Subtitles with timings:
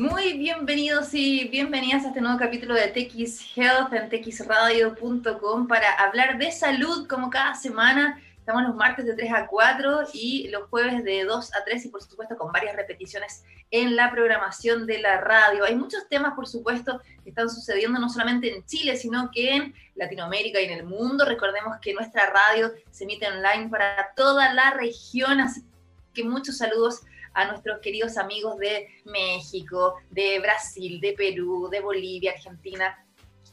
[0.00, 6.38] Muy bienvenidos y bienvenidas a este nuevo capítulo de TX Health en txradio.com para hablar
[6.38, 8.18] de salud como cada semana.
[8.38, 11.88] Estamos los martes de 3 a 4 y los jueves de 2 a 3 y
[11.90, 15.64] por supuesto con varias repeticiones en la programación de la radio.
[15.64, 19.74] Hay muchos temas, por supuesto, que están sucediendo no solamente en Chile, sino que en
[19.96, 21.26] Latinoamérica y en el mundo.
[21.26, 25.60] Recordemos que nuestra radio se emite online para toda la región, así
[26.14, 27.02] que muchos saludos
[27.34, 32.96] a nuestros queridos amigos de México, de Brasil, de Perú, de Bolivia, Argentina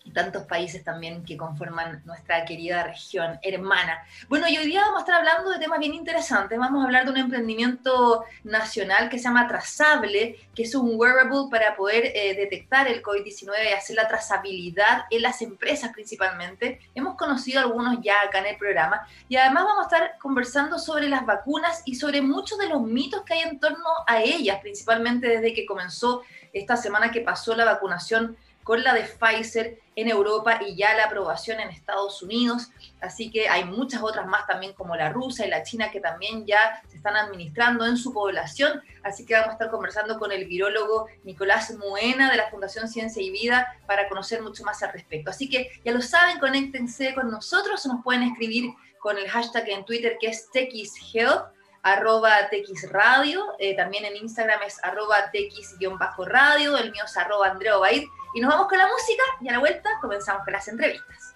[0.08, 4.02] y tantos países también que conforman nuestra querida región hermana.
[4.30, 6.58] Bueno, y hoy día vamos a estar hablando de temas bien interesantes.
[6.58, 11.50] Vamos a hablar de un emprendimiento nacional que se llama Trazable, que es un wearable
[11.52, 16.80] para poder eh, detectar el COVID-19 y hacer la trazabilidad en las empresas principalmente.
[16.96, 21.10] Hemos conocido algunos ya acá en el programa y además vamos a estar conversando sobre
[21.10, 25.28] las vacunas y sobre muchos de los mitos que hay en torno a ellas, principalmente
[25.28, 30.60] desde que comenzó esta semana que pasó la vacunación con la de Pfizer en Europa
[30.62, 32.68] y ya la aprobación en Estados Unidos.
[33.00, 36.46] Así que hay muchas otras más también como la rusa y la china que también
[36.46, 38.84] ya se están administrando en su población.
[39.04, 43.24] Así que vamos a estar conversando con el virólogo Nicolás Muena de la Fundación Ciencia
[43.24, 45.30] y Vida para conocer mucho más al respecto.
[45.32, 49.86] Así que ya lo saben, conéctense con nosotros, nos pueden escribir con el hashtag en
[49.86, 51.54] Twitter que es TexHealth
[51.84, 58.04] arroba txradio, eh, también en Instagram es arroba tx-radio, el mío es arroba Andreo Baid,
[58.38, 61.34] y nos vamos con la música y a la vuelta comenzamos con las entrevistas.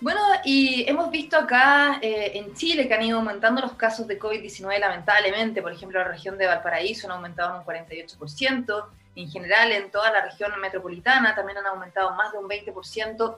[0.00, 4.18] Bueno, y hemos visto acá eh, en Chile que han ido aumentando los casos de
[4.18, 9.88] COVID-19 lamentablemente, por ejemplo, la región de Valparaíso han aumentado un 48%, en general en
[9.92, 13.36] toda la región metropolitana también han aumentado más de un 20%,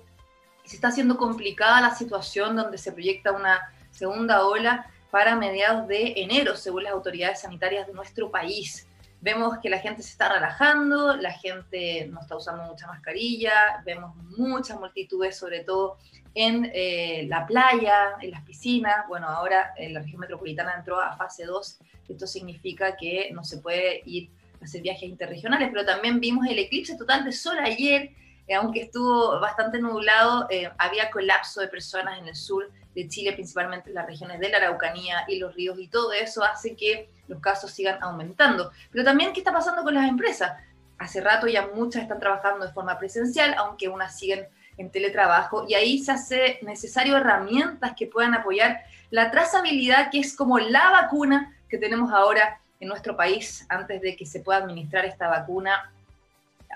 [0.64, 6.14] se está haciendo complicada la situación donde se proyecta una segunda ola para mediados de
[6.16, 8.86] enero, según las autoridades sanitarias de nuestro país.
[9.22, 14.16] Vemos que la gente se está relajando, la gente no está usando mucha mascarilla, vemos
[14.38, 15.98] muchas multitudes, sobre todo
[16.34, 19.06] en eh, la playa, en las piscinas.
[19.08, 21.78] Bueno, ahora en la región metropolitana entró a fase 2.
[22.08, 24.30] Esto significa que no se puede ir
[24.60, 28.14] a hacer viajes interregionales, pero también vimos el eclipse total de sol ayer, eh,
[28.54, 33.90] aunque estuvo bastante nublado, eh, había colapso de personas en el sur de Chile, principalmente
[33.90, 37.40] en las regiones de la Araucanía y los ríos, y todo eso hace que los
[37.40, 38.72] casos sigan aumentando.
[38.90, 40.52] Pero también, ¿qué está pasando con las empresas?
[40.98, 44.46] Hace rato ya muchas están trabajando de forma presencial, aunque unas siguen
[44.76, 48.80] en teletrabajo, y ahí se hace necesario herramientas que puedan apoyar
[49.10, 54.16] la trazabilidad, que es como la vacuna que tenemos ahora en nuestro país antes de
[54.16, 55.92] que se pueda administrar esta vacuna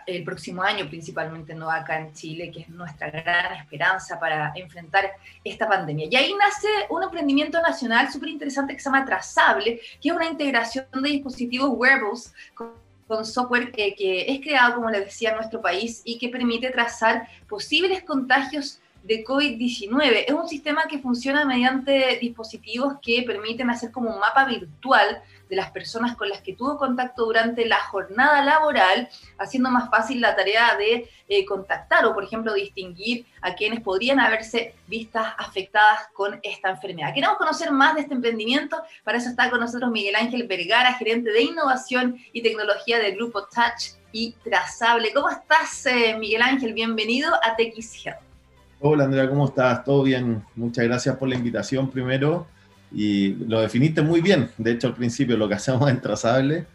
[0.06, 5.12] el próximo año, principalmente no acá en Chile, que es nuestra gran esperanza para enfrentar
[5.42, 6.06] esta pandemia.
[6.10, 10.26] Y ahí nace un emprendimiento nacional súper interesante que se llama Trazable, que es una
[10.26, 12.72] integración de dispositivos wearables con,
[13.22, 17.28] software que, que es creado, como les decía, en nuestro país y que permite trazar
[17.46, 20.24] posibles contagios de COVID-19.
[20.26, 25.56] Es un sistema que funciona mediante dispositivos que permiten hacer como un mapa virtual de
[25.56, 30.34] las personas con las que tuvo contacto durante la jornada laboral, haciendo más fácil la
[30.36, 36.38] tarea de eh, contactar o, por ejemplo, distinguir a quienes podrían haberse vistas afectadas con
[36.42, 37.14] esta enfermedad.
[37.14, 41.30] Queremos conocer más de este emprendimiento, para eso está con nosotros Miguel Ángel Vergara, gerente
[41.30, 45.12] de innovación y tecnología del grupo Touch y Trazable.
[45.12, 46.72] ¿Cómo estás, eh, Miguel Ángel?
[46.72, 48.04] Bienvenido a TX.
[48.80, 49.82] Hola Andrea, ¿cómo estás?
[49.82, 50.44] ¿Todo bien?
[50.54, 52.46] Muchas gracias por la invitación primero.
[52.94, 56.66] Y lo definiste muy bien, de hecho al principio lo que hacemos es trazable.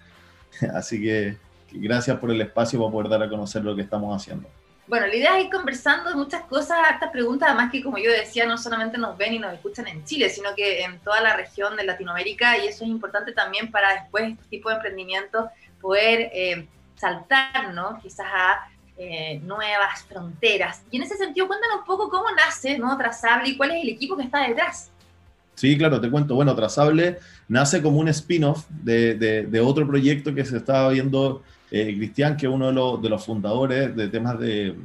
[0.73, 1.37] Así que
[1.71, 4.49] gracias por el espacio para poder dar a conocer lo que estamos haciendo.
[4.87, 8.47] Bueno, la idea es ir conversando muchas cosas, hartas preguntas, además que como yo decía,
[8.47, 11.77] no solamente nos ven y nos escuchan en Chile, sino que en toda la región
[11.77, 15.45] de Latinoamérica y eso es importante también para después este tipo de emprendimientos
[15.79, 17.99] poder eh, saltar, ¿no?
[18.01, 20.81] Quizás a eh, nuevas fronteras.
[20.89, 22.97] Y en ese sentido, cuéntanos un poco cómo nace ¿no?
[22.97, 24.91] Trazable y cuál es el equipo que está detrás.
[25.59, 26.35] Sí, claro, te cuento.
[26.35, 27.17] Bueno, Trazable
[27.49, 32.51] nace como un spin-off de, otro proyecto que se estaba viendo eh, Cristian, que es
[32.51, 34.77] uno de los, fundadores de temas de,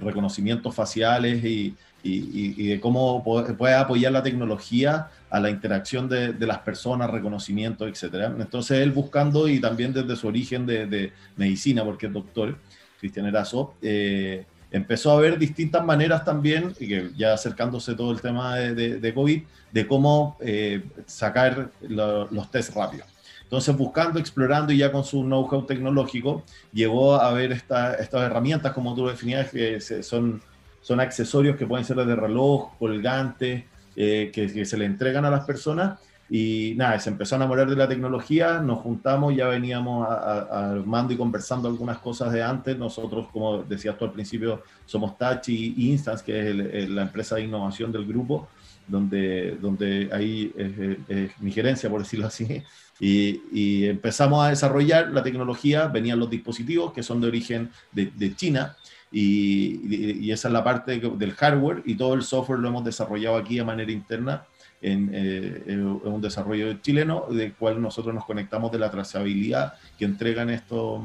[0.00, 7.10] reconocimientos faciales y, de cómo puede apoyar la tecnología a la interacción de, las personas,
[7.10, 8.32] reconocimiento, etc.
[8.38, 12.56] Entonces él buscando y también desde su origen de, medicina, porque es doctor,
[12.98, 18.20] Cristian Erazo, eh, empezó a ver distintas maneras también, y que ya acercándose todo el
[18.20, 23.06] tema de, COVID, de cómo eh, sacar los test rápidos.
[23.42, 28.94] Entonces, buscando, explorando y ya con su know-how tecnológico, llegó a ver estas herramientas, como
[28.94, 30.40] tú lo definías, que son,
[30.80, 33.64] son accesorios que pueden ser de reloj, colgantes,
[33.96, 35.98] eh, que, se le entregan a las personas
[36.32, 41.16] Y nada, se empezó a enamorar de la tecnología, nos juntamos, ya veníamos armando y
[41.16, 42.78] conversando algunas cosas de antes.
[42.78, 46.50] Nosotros, como decías tú al principio, somos Touch y, Instance, que
[46.82, 48.46] es la empresa de innovación del grupo,
[48.86, 52.62] donde, donde ahí es, mi gerencia, por decirlo así.
[53.00, 58.36] Y, empezamos a desarrollar la tecnología, venían los dispositivos que son de origen de, de
[58.36, 58.76] China.
[59.10, 63.36] Y, y, esa es la parte del hardware y todo el software lo hemos desarrollado
[63.36, 64.44] aquí de manera interna
[64.82, 70.48] eh, en, un desarrollo chileno, del cual nosotros nos conectamos de la trazabilidad que entregan
[70.48, 71.02] estos,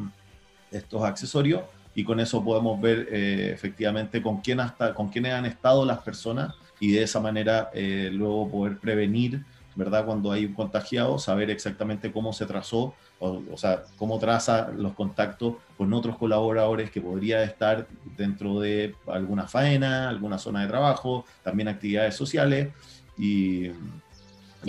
[0.72, 1.62] estos accesorios
[1.94, 6.00] y con eso podemos ver eh, efectivamente con, quién hasta, con quiénes han estado las
[6.00, 9.44] personas y de esa manera eh, luego poder prevenir,
[9.75, 10.06] ¿verdad?
[10.06, 14.94] Cuando hay un contagiado, saber exactamente cómo se trazó, o, o, sea, cómo traza los
[14.94, 17.88] contactos con otros colaboradores que podría estar
[18.18, 22.69] dentro de alguna faena, alguna zona de trabajo, también actividades sociales
[23.17, 23.71] y,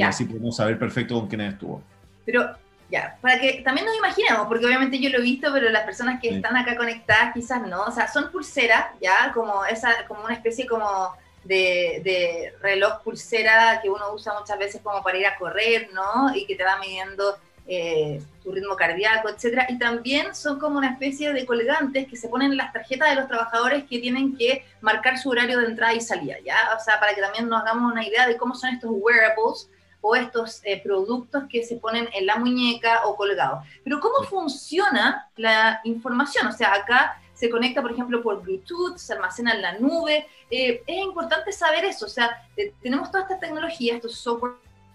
[0.02, 1.82] así podemos saber perfecto con quién estuvo.
[2.24, 2.56] Pero
[2.90, 6.20] ya, para que también nos imaginemos, porque obviamente yo lo he visto, pero las personas
[6.20, 10.34] que están acá conectadas quizás no, o sea, son pulseras, ya, como esa, como una
[10.34, 11.14] especie como
[11.44, 16.34] de, de, reloj pulsera que uno usa muchas veces como para ir a correr, ¿no?
[16.34, 20.90] Y que te va midiendo eh, tu ritmo cardíaco, etcétera, y también son como una
[20.90, 24.64] especie de colgantes que se ponen en las tarjetas de los trabajadores que tienen que
[24.80, 26.56] marcar su horario de entrada y salida, ¿ya?
[26.78, 29.68] O sea, para que también nos hagamos una idea de cómo son estos wearables
[30.00, 33.64] o estos eh, productos que se ponen en la muñeca o colgados.
[33.82, 36.46] Pero ¿cómo funciona la información?
[36.46, 40.26] O sea, acá se conecta, por ejemplo, por Bluetooth, se almacena en la nube.
[40.50, 42.46] Eh, es importante saber eso, o sea,
[42.80, 44.54] tenemos toda esta tecnología, estos software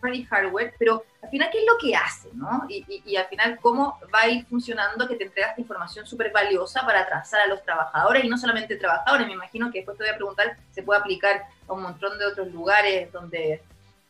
[0.09, 2.30] y hardware, pero al final, ¿qué es lo que hace?
[2.33, 2.65] ¿no?
[2.68, 6.31] Y, y, al final, ¿cómo va a ir funcionando que te entrega esta información súper
[6.31, 8.24] valiosa para trazar a los trabajadores?
[8.24, 11.44] Y no solamente trabajadores, me imagino que después te voy a preguntar, se puede aplicar
[11.68, 13.62] a un montón de otros lugares donde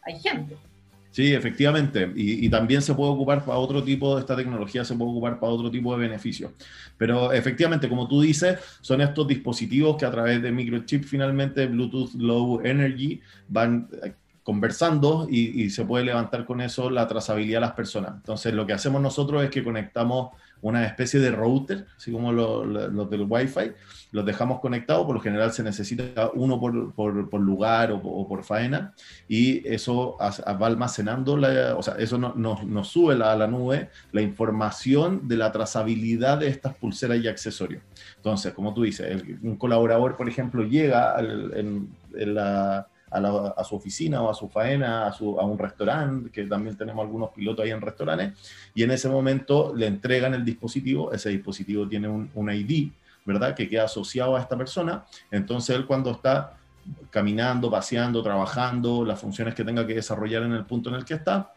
[0.03, 0.57] hay gente.
[1.11, 2.09] Sí, efectivamente.
[2.15, 5.39] Y, y, también se puede ocupar para otro tipo de esta tecnología, se puede ocupar
[5.39, 6.51] para otro tipo de beneficios.
[6.97, 12.13] Pero efectivamente, como tú dices, son estos dispositivos que a través de microchip finalmente Bluetooth
[12.13, 13.89] Low Energy van
[14.43, 18.13] conversando y, se puede levantar con eso la trazabilidad de las personas.
[18.15, 23.09] Entonces, lo que hacemos nosotros es que conectamos una especie de router, así como los
[23.09, 23.71] del Wi-Fi,
[24.11, 28.93] los dejamos conectados, por lo general se necesita uno por, por, lugar o, por faena,
[29.27, 35.27] y eso va almacenando, la, o sea, eso nos sube a la nube la información
[35.27, 37.81] de la trazabilidad de estas pulseras y accesorios.
[38.17, 44.29] Entonces, como tú dices, un colaborador, por ejemplo, llega en la a, su oficina o
[44.29, 47.81] a su faena, a, su, a un restaurante, que también tenemos algunos pilotos ahí en
[47.81, 48.33] restaurantes,
[48.73, 52.89] y en ese momento le entregan el dispositivo, ese dispositivo tiene un, un ID,
[53.25, 53.53] ¿verdad?
[53.53, 56.57] Que queda asociado a esta persona, entonces él cuando está
[57.09, 61.13] caminando, paseando, trabajando, las funciones que tenga que desarrollar en el punto en el que
[61.13, 61.53] está,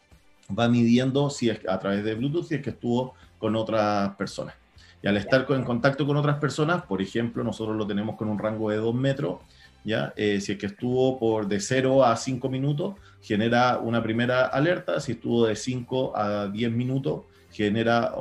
[0.56, 4.54] va midiendo si es a través de Bluetooth si es que estuvo con otras personas.
[5.02, 8.38] Y al estar en contacto con otras personas, por ejemplo, nosotros lo tenemos con un
[8.38, 9.40] rango de 2 metros,
[9.84, 14.98] Eh, si es que estuvo por de 0 a 5 minutos, genera una primera alerta,
[14.98, 18.12] si estuvo de 5 a 10 minutos, genera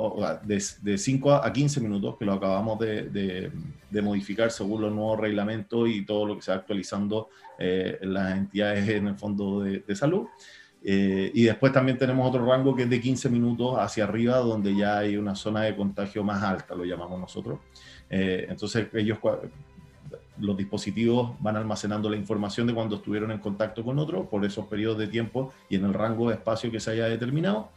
[0.43, 3.51] de, 5 a 15 minutos, que lo acabamos de,
[4.01, 8.37] modificar según los nuevos reglamentos y todo lo que se va actualizando eh, en las
[8.37, 10.27] entidades en el fondo de, salud.
[10.85, 14.75] Eh, y después también tenemos otro rango que es de 15 minutos hacia arriba, donde
[14.75, 17.59] ya hay una zona de contagio más alta, lo llamamos nosotros.
[18.09, 19.17] entonces ellos
[20.39, 24.65] los dispositivos van almacenando la información de cuando estuvieron en contacto con otro por esos
[24.65, 27.69] periodos de tiempo y en el rango de espacio que se haya determinado.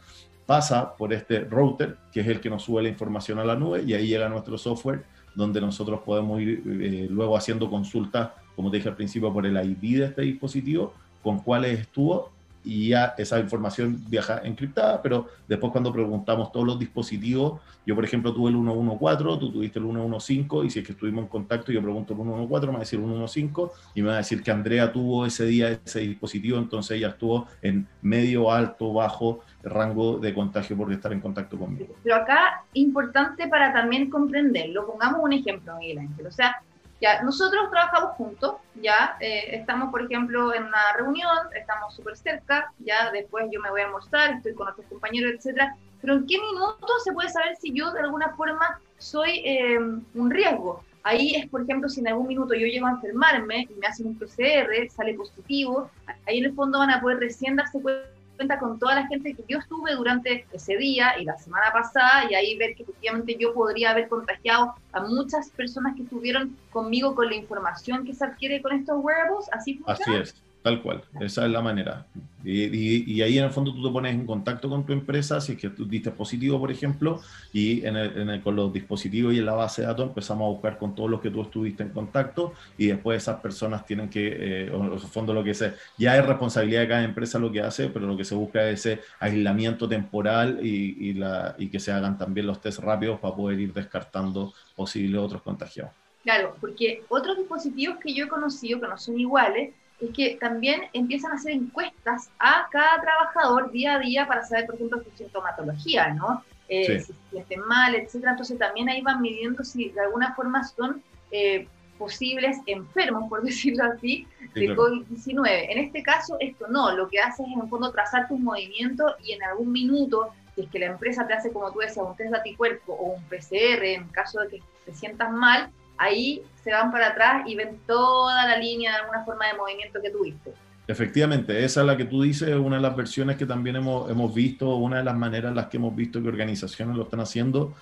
[0.45, 3.83] Pasa por este router, que es el que nos sube la información a la nube,
[3.85, 5.03] y ahí llega nuestro software,
[5.35, 9.57] donde nosotros podemos ir eh, luego haciendo consultas, como te dije al principio, por el
[9.57, 12.31] ID de este dispositivo, con cuáles estuvo
[12.67, 18.03] y ya esa información viaja encriptada, pero después cuando preguntamos todos los dispositivos, yo por
[18.03, 21.71] ejemplo tuve el 114, tú tuviste el 115 y si es que estuvimos en contacto
[21.71, 23.61] yo pregunto el 114, me va a decir el 115
[23.95, 27.47] y me va a decir que Andrea tuvo ese día ese dispositivo, entonces ella estuvo
[27.61, 31.95] en medio, alto, bajo rango de contagio por estar en contacto conmigo.
[32.03, 36.61] Pero acá importante para también comprenderlo, pongamos un ejemplo, Miguel Ángel, o sea,
[36.99, 42.71] ya, nosotros trabajamos juntos, ya, eh, estamos, por ejemplo, en una reunión, estamos súper cerca,
[42.79, 46.39] ya, después yo me voy a almorzar, estoy con otros compañeros, etcétera, pero ¿en qué
[46.39, 50.83] minuto se puede saber si yo de alguna forma soy eh, un riesgo?
[51.03, 54.07] Ahí es, por ejemplo, si en algún minuto yo llego a enfermarme y me hacen
[54.07, 55.89] un PCR, sale positivo,
[56.25, 59.33] ahí en el fondo van a poder recién darse cuenta cuenta con toda la gente
[59.33, 63.35] que yo estuve durante ese día y la semana pasada y ahí ver que efectivamente
[63.37, 68.23] yo podría haber contagiado a muchas personas que estuvieron conmigo con la información que se
[68.23, 69.49] adquiere con estos wearables.
[69.51, 70.21] Así funciona.
[70.21, 70.46] Así es.
[70.67, 72.05] Tal cual, esa es la manera.
[72.43, 75.57] Y, ahí en el fondo tú te pones en contacto con tu empresa, si es
[75.57, 77.21] que tú diste positivo, por ejemplo,
[77.53, 80.93] y en con los dispositivos y en la base de datos empezamos a buscar con
[80.93, 84.91] todos los que tú estuviste en contacto y después esas personas tienen que, eh, en
[84.91, 88.05] el fondo lo que se, ya es responsabilidad de cada empresa lo que hace, pero
[88.05, 92.45] lo que se busca es ese aislamiento temporal y, la, y que se hagan también
[92.45, 95.93] los test rápidos para poder ir descartando posibles otros contagiados.
[96.23, 100.83] Claro, porque otros dispositivos que yo he conocido que no son iguales es que también
[100.93, 105.09] empiezan a hacer encuestas a cada trabajador día a día para saber, por ejemplo, su
[105.17, 106.43] sintomatología, ¿no?
[106.69, 108.31] Eh, si sienten mal, etcétera.
[108.31, 111.01] Entonces también ahí van midiendo si de alguna forma son
[111.31, 115.67] eh, posibles enfermos, por decirlo así, de COVID-19.
[115.69, 119.13] En este caso, esto no, lo que hace es en el fondo trazar tus movimientos
[119.23, 122.15] y en algún minuto, si es que la empresa te hace, como tú decías, un
[122.15, 126.71] test de anticuerpo o un PCR, en caso de que te sientas mal, ahí se
[126.71, 130.53] van para atrás y ven toda la línea de alguna forma de movimiento que tuviste.
[130.87, 134.33] Efectivamente, esa es la que tú dices, una de las versiones que también hemos, hemos
[134.33, 137.73] visto, una de las maneras en las que hemos visto que organizaciones lo están haciendo,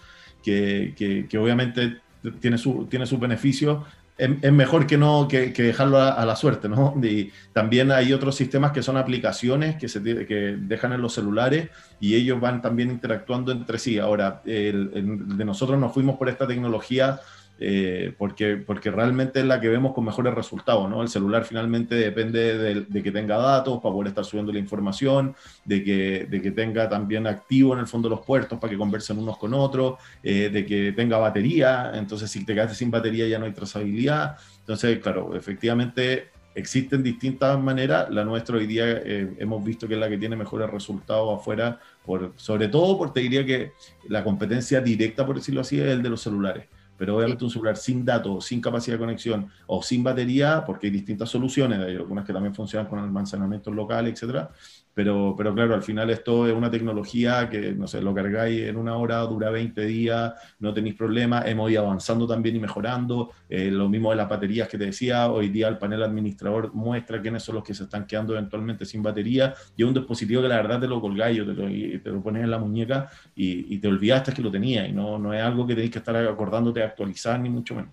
[0.43, 0.93] que,
[1.29, 2.01] que, obviamente
[2.39, 3.83] tiene su, tiene sus beneficios,
[4.17, 6.95] es, mejor que no que, dejarlo a, la suerte, ¿no?
[7.51, 11.69] También hay otros sistemas que son aplicaciones que se que dejan en los celulares
[11.99, 13.99] y ellos van también interactuando entre sí.
[13.99, 17.19] Ahora, de nosotros nos fuimos por esta tecnología
[17.57, 21.01] eh, porque, porque realmente es la que vemos con mejores resultados, ¿no?
[21.01, 25.83] El celular finalmente depende de, que tenga datos para poder estar subiendo la información, de
[25.83, 29.37] que, de que tenga también activo en el fondo los puertos para que conversen unos
[29.37, 33.45] con otros, eh, de que tenga batería, entonces si te quedaste sin batería ya no
[33.45, 39.87] hay trazabilidad, entonces claro, efectivamente existen distintas maneras, la nuestra hoy día eh, hemos visto
[39.87, 41.79] que es la que tiene mejores resultados afuera,
[42.35, 43.71] sobre todo porque te diría que
[44.09, 46.65] la competencia directa, por decirlo así, es el de los celulares
[46.97, 50.93] pero obviamente un celular sin datos, sin capacidad de conexión o sin batería, porque hay
[50.93, 54.51] distintas soluciones, hay algunas que también funcionan con almacenamiento local, etcétera,
[54.95, 58.77] pero, pero claro, al final esto es una tecnología que, no sé, lo cargáis en
[58.77, 63.69] una hora, dura 20 días, no tenéis problema, hemos ido avanzando también y mejorando, eh,
[63.69, 67.43] lo mismo de las baterías que te decía, hoy día el panel administrador muestra quiénes
[67.43, 70.55] son los que se están quedando eventualmente sin batería, y es un dispositivo que la
[70.55, 71.67] verdad te lo colgáis, te lo,
[72.01, 75.19] te lo pones en la muñeca y, y te olvidaste que lo tenía, y no,
[75.19, 77.91] no es algo que tenéis que estar acordándote de actualizar, ni mucho menos.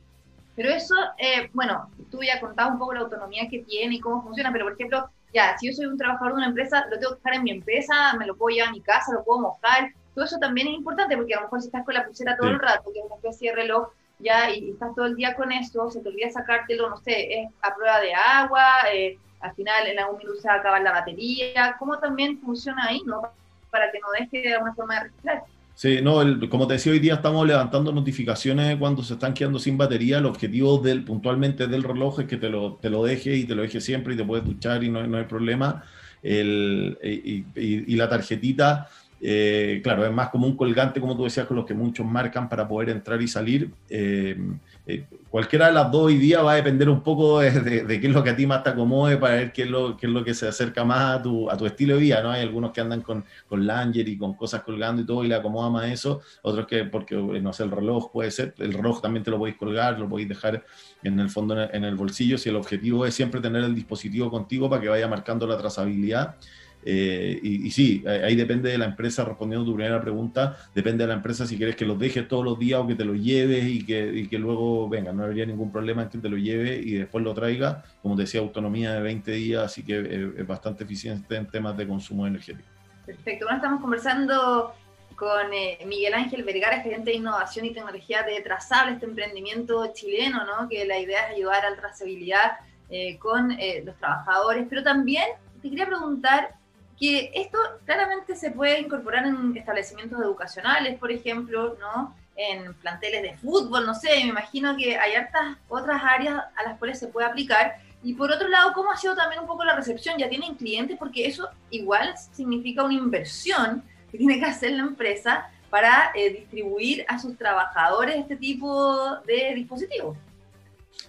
[0.55, 4.23] Pero eso, eh, bueno, tú ya contado un poco la autonomía que tiene y cómo
[4.23, 7.15] funciona, pero por ejemplo, ya, si yo soy un trabajador de una empresa, lo tengo
[7.15, 9.93] que dejar en mi empresa, me lo puedo llevar a mi casa, lo puedo mojar.
[10.15, 12.51] Todo eso también es importante porque a lo mejor si estás con la pulsera todo
[12.51, 15.51] el rato, que es una especie de reloj, ya, y, estás todo el día con
[15.53, 19.87] eso, se te olvida sacártelo, no sé, es a prueba de agua, eh, al final
[19.87, 23.23] en algún minuto se va a acabar la batería, ¿cómo también funciona ahí, no?
[23.71, 25.43] Para que no deje de alguna forma de registrar.
[25.75, 29.79] Sí, no, como te decía, hoy día estamos levantando notificaciones cuando se están quedando sin
[29.79, 30.19] batería.
[30.19, 33.55] El objetivo del, puntualmente del reloj es que te lo, te lo deje y te
[33.55, 35.83] lo deje siempre y te puedes duchar y no, no hay problema.
[36.23, 38.89] El, y, la tarjetita,
[39.21, 42.49] eh, claro, es más como un colgante, como tú decías, con los que muchos marcan
[42.49, 43.71] para poder entrar y salir.
[43.89, 44.37] Eh,
[44.85, 48.13] eh, cualquiera de las dos hoy día va a depender un poco de, qué es
[48.13, 50.25] lo que a ti más te acomode para ver qué es lo, qué es lo
[50.25, 52.33] que se acerca más a tu, a tu estilo de vida, ¿no?
[52.33, 55.37] Hay algunos que andan con, con langer y con cosas colgando y todo y le
[55.37, 59.23] acomoda más eso, otros que, porque, no sé, el reloj puede ser, el reloj también
[59.23, 60.65] te lo podéis colgar, lo podéis dejar
[61.05, 64.69] en el fondo en el bolsillo, si el objetivo es siempre tener el dispositivo contigo
[64.69, 66.37] para que vaya marcando la trazabilidad
[66.85, 71.09] eh, y, sí, ahí depende de la empresa, respondiendo a tu primera pregunta, depende de
[71.09, 73.65] la empresa si quieres que los dejes todos los días o que te lo lleves
[73.65, 76.77] y que, y que luego venga, no habría ningún problema en que te lo lleve
[76.77, 77.85] y después lo traiga.
[78.03, 82.27] Como decía, autonomía de 20 días, así que es, bastante eficiente en temas de consumo
[82.27, 82.69] energético.
[83.07, 84.75] Perfecto, bueno, estamos conversando
[85.15, 90.45] con eh, Miguel Ángel Vergara, gerente de innovación y tecnología de Trazable, este emprendimiento chileno,
[90.45, 90.69] ¿no?
[90.69, 92.59] que la idea es ayudar a la trazabilidad
[92.91, 95.25] eh, con los trabajadores, pero también
[95.63, 96.57] te quería preguntar
[97.03, 102.15] que esto claramente se puede incorporar en establecimientos educacionales, por ejemplo, ¿no?
[102.37, 106.79] en planteles de fútbol, no sé, me imagino que hay hartas otras áreas a las
[106.79, 107.75] cuales se puede aplicar.
[108.05, 110.17] Y por otro lado, ¿cómo ha sido también un poco la recepción?
[110.17, 110.97] ¿Ya tienen clientes?
[110.97, 113.83] Porque eso igual significa una inversión
[114.13, 119.55] que tiene que hacer la empresa para eh, distribuir a sus trabajadores este tipo de
[119.57, 120.17] dispositivos.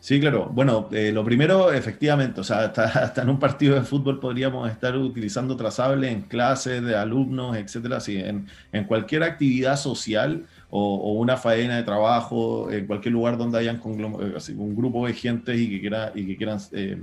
[0.04, 0.50] Sí, claro.
[0.52, 4.98] Bueno, eh, lo primero, efectivamente, o sea, hasta, en un partido de fútbol podríamos estar
[4.98, 8.02] utilizando trazable en clases de alumnos, etcétera.
[8.02, 13.60] Sí, en, en cualquier actividad social o, una faena de trabajo, en cualquier lugar donde
[13.60, 17.02] hayan eh, un grupo de gente y que, quiera, y que quieran eh,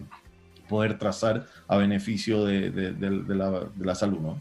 [0.69, 4.41] poder trazar a beneficio de, de, de, la, de la salud, ¿no?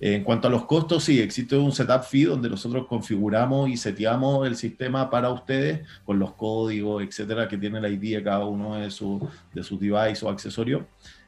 [0.00, 4.46] En cuanto a los costos, sí, existe un setup fee donde nosotros configuramos y seteamos
[4.46, 8.74] el sistema para ustedes con los códigos, etcétera, que tiene la ID de cada uno
[8.76, 9.22] de sus
[9.52, 10.86] de su device o accesorio.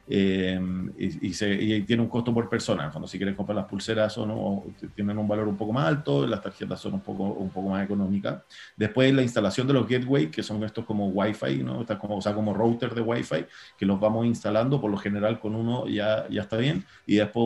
[0.09, 0.59] Eh,
[0.97, 2.89] y, se, tiene un costo por persona.
[2.89, 6.25] Cuando si quieres comprar las pulseras son, o, tienen un valor un poco más alto,
[6.25, 8.43] las tarjetas son un poco, un poco más económicas.
[8.75, 11.85] Después la instalación de los gateway, que son estos como Wi-Fi, ¿no?
[11.99, 13.45] como, o sea, como router de Wi-Fi,
[13.77, 16.85] que los vamos instalando, por lo general con uno ya, ya está bien.
[17.05, 17.45] Y después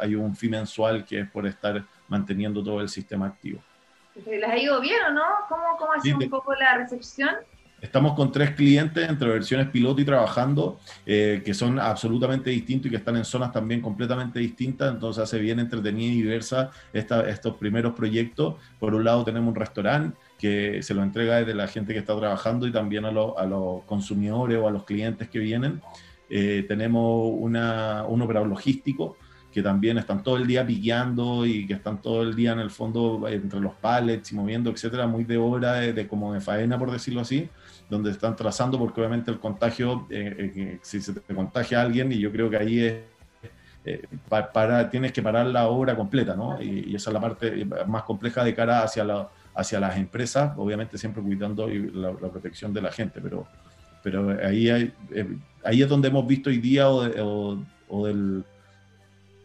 [0.00, 3.60] hay un fee mensual que es por estar manteniendo todo el sistema activo.
[4.24, 5.24] ¿Les ha ido bien o no?
[5.48, 7.36] ¿Cómo, cómo ha sido un poco la recepción?
[7.86, 12.90] Estamos con tres clientes entre versiones piloto y trabajando, eh, que son absolutamente distintos y
[12.90, 17.54] que están en zonas también completamente distintas, entonces hace bien entretenida y diversa esta, estos
[17.54, 18.56] primeros proyectos.
[18.80, 22.18] Por un lado tenemos un restaurante que se lo entrega desde la gente que está
[22.18, 25.80] trabajando y también a, a los consumidores o a los clientes que vienen.
[26.28, 29.16] Eh, tenemos una, un operador logístico
[29.56, 32.68] que también están todo el día piqueando y que están todo el día en el
[32.68, 36.90] fondo entre los pallets y moviendo, etcétera, muy de hora, de, como de faena, por
[36.90, 37.48] decirlo así,
[37.88, 42.12] donde están trazando, porque obviamente el contagio, eh, eh, si se te contagia a alguien,
[42.12, 42.94] y yo creo que ahí es,
[43.84, 46.60] eh, para, tienes que parar la obra completa, ¿no?
[46.60, 50.98] Y, esa es la parte más compleja de cara hacia, la, hacia las empresas, obviamente
[50.98, 53.46] siempre cuidando la, protección de la gente, pero,
[54.02, 54.92] pero ahí, hay,
[55.64, 58.44] ahí es donde hemos visto hoy día o, o del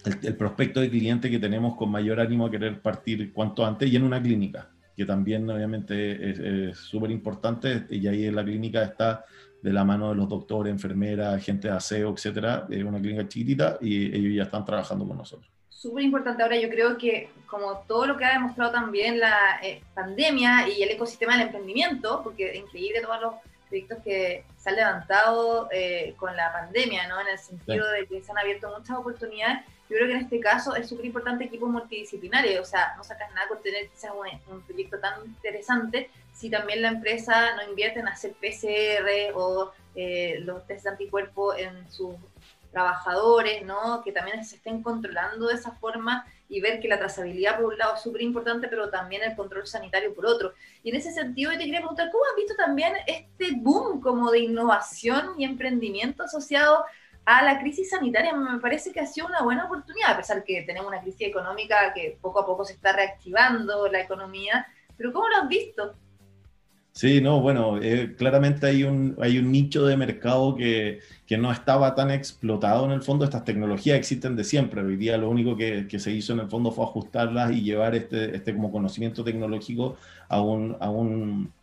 [0.05, 3.95] el, prospecto de cliente que tenemos con mayor ánimo a querer partir cuanto antes y
[3.95, 4.69] en una clínica,
[5.01, 9.25] que también obviamente es súper importante y ahí en la clínica está
[9.60, 13.79] de la mano de los doctores, enfermeras, gente de aseo, etcétera, es una clínica chiquitita
[13.81, 15.50] y ellos ya están trabajando con nosotros.
[15.70, 19.81] Súper importante ahora, yo creo que como todo lo que ha demostrado también la eh,
[19.96, 23.34] pandemia y el ecosistema del emprendimiento, porque es increíble todos los
[23.67, 27.20] proyectos que se han levantado eh, con la pandemia, ¿no?
[27.22, 30.39] En el sentido de que se han abierto muchas oportunidades yo creo que en este
[30.39, 34.12] caso es súper importante equipos multidisciplinarios, o sea, no sacas nada con tener quizás
[34.48, 40.39] un, proyecto tan interesante si también la empresa no invierte en hacer PCR o eh,
[40.45, 42.15] los test de anticuerpo en sus
[42.71, 44.01] trabajadores, ¿no?
[44.01, 47.77] Que también se estén controlando de esa forma y ver que la trazabilidad por un
[47.77, 50.53] lado es súper importante, pero también el control sanitario por otro.
[50.83, 54.31] Y en ese sentido, yo te quería preguntar, ¿cómo has visto también este boom como
[54.31, 56.85] de innovación y emprendimiento asociado
[57.25, 60.64] a la crisis sanitaria me parece que ha sido una buena oportunidad, a pesar que
[60.64, 65.29] tenemos una crisis económica que poco a poco se está reactivando la economía, pero ¿cómo
[65.29, 65.96] lo has visto?
[66.94, 71.50] Sí, no, bueno, eh, claramente hay un, hay un nicho de mercado que, que, no
[71.50, 73.24] estaba tan explotado en el fondo.
[73.24, 74.81] Estas tecnologías existen de siempre.
[74.81, 77.96] Hoy día lo único que, que se hizo en el fondo fue ajustarlas y llevar
[77.96, 79.96] este, este como conocimiento tecnológico
[80.27, 81.53] a un, a un,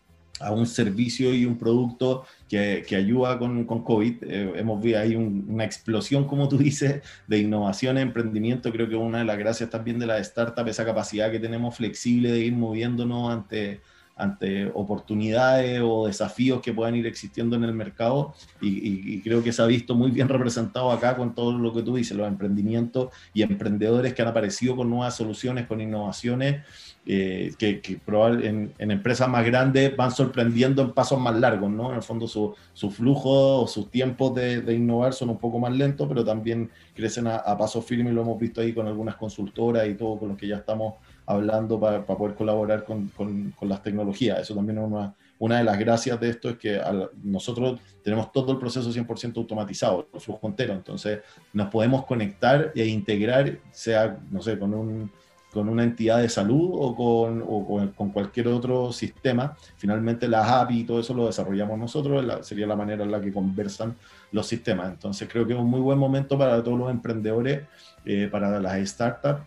[0.40, 4.16] a un servicio y un producto que, que ayuda con, con COVID.
[4.22, 8.72] Eh, hemos visto ahí una explosión, como tú dices, de innovación, emprendimiento.
[8.72, 12.32] Creo que una de las gracias también de la startup, esa capacidad que tenemos flexible
[12.32, 13.80] de ir moviéndonos ante,
[14.18, 19.52] ante oportunidades o desafíos que puedan ir existiendo en el mercado y, y, creo que
[19.52, 23.10] se ha visto muy bien representado acá con todo lo que tú dices, los emprendimientos
[23.32, 26.62] y emprendedores que han aparecido con nuevas soluciones, con innovaciones
[27.10, 27.98] eh, que, que
[28.42, 31.88] en, empresas más grandes van sorprendiendo en pasos más largos, ¿no?
[31.88, 35.72] En el fondo su, su flujo o sus tiempos de, innovar son un poco más
[35.72, 39.16] lentos, pero también crecen a, a pasos firmes y lo hemos visto ahí con algunas
[39.16, 43.70] consultoras y todo con los que ya estamos hablando para, poder colaborar con, con, con,
[43.70, 44.40] las tecnologías.
[44.40, 46.78] Eso también es una, una de las gracias de esto, es que
[47.22, 51.20] nosotros tenemos todo el proceso 100% automatizado, el flujo entero, entonces
[51.54, 55.10] nos podemos conectar e integrar, sea, no sé, con un
[55.58, 59.56] con una entidad de salud o con, o con, cualquier otro sistema.
[59.76, 63.32] Finalmente las API y todo eso lo desarrollamos nosotros, sería la manera en la que
[63.32, 63.96] conversan
[64.30, 64.92] los sistemas.
[64.92, 67.62] Entonces creo que es un muy buen momento para todos los emprendedores,
[68.04, 69.42] eh, para las startups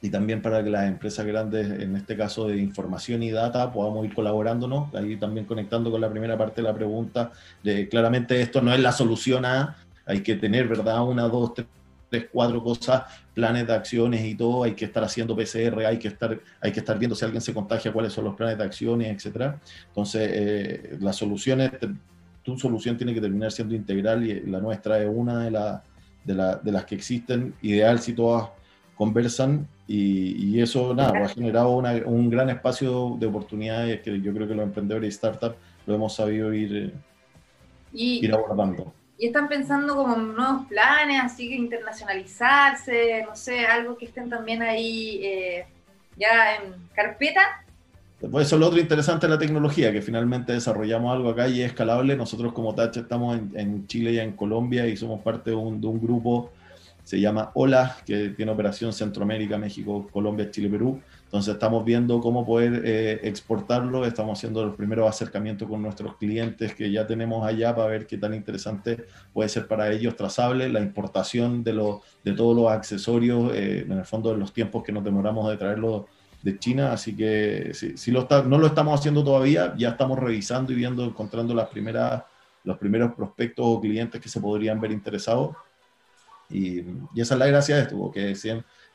[0.00, 4.06] y también para que las empresas grandes, en este caso de información y data, podamos
[4.06, 8.62] ir colaborándonos, ahí también conectando con la primera parte de la pregunta, de claramente esto
[8.62, 11.06] no es la solución a, hay que tener, ¿verdad?
[11.06, 11.66] Una, dos, tres
[12.10, 16.08] tres, cuatro cosas, planes de acciones y todo, hay que estar haciendo PCR, hay que
[16.08, 19.16] estar, hay que estar viendo si alguien se contagia, cuáles son los planes de acciones,
[19.16, 19.58] etcétera.
[19.88, 21.70] Entonces, eh, las soluciones,
[22.42, 25.82] tu solución tiene que terminar siendo integral y la nuestra es una de, la,
[26.24, 28.50] de, la, de las que existen, ideal si todas
[28.96, 34.32] conversan y, y eso nada, ha generado una, un gran espacio de oportunidades que yo
[34.34, 36.92] creo que los emprendedores y startups lo hemos sabido ir,
[37.92, 43.66] y, ir abordando y están pensando como en nuevos planes, así que internacionalizarse, no sé,
[43.66, 45.66] algo que estén también ahí eh,
[46.16, 47.42] ya en carpeta.
[48.18, 51.60] Después eso es lo otro interesante de la tecnología, que finalmente desarrollamos algo acá y
[51.60, 52.16] es escalable.
[52.16, 56.50] Nosotros como Touch estamos en, Chile y en Colombia y somos parte de un, grupo
[57.02, 61.00] se llama OLA, que tiene operación Centroamérica, México, Colombia, Chile, Perú.
[61.24, 66.74] Entonces estamos viendo cómo poder eh, exportarlo, estamos haciendo los primeros acercamientos con nuestros clientes
[66.74, 70.68] que ya tenemos allá para ver qué tan interesante puede ser para ellos trazable.
[70.68, 74.82] La importación de, lo, de todos los accesorios, eh, en el fondo de los tiempos
[74.82, 76.08] que nos demoramos de traerlo
[76.42, 81.04] de China, así que si, no lo estamos haciendo todavía, ya estamos revisando y viendo,
[81.04, 82.22] encontrando las primeras,
[82.64, 85.54] los primeros prospectos o clientes que se podrían ver interesados
[86.50, 86.80] y,
[87.16, 88.34] esa es la gracia de esto, que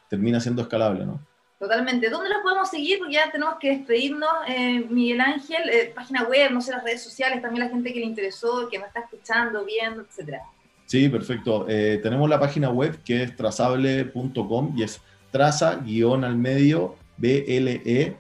[0.10, 1.20] termina siendo escalable, ¿no?
[1.58, 2.10] Totalmente.
[2.10, 3.00] ¿Dónde los podemos seguir?
[3.00, 5.70] Porque ya tenemos que despedirnos, eh, Miguel Ángel.
[5.70, 8.78] Eh, página web, no sé, las redes sociales, también la gente que le interesó, que
[8.78, 10.42] nos está escuchando, viendo, etcétera.
[10.86, 11.66] Sí, perfecto.
[11.68, 18.18] Eh, tenemos la página web que es trazable.com y es traza guion al medio BLE,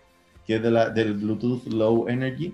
[0.47, 2.53] que es de la, del Bluetooth Low Energy.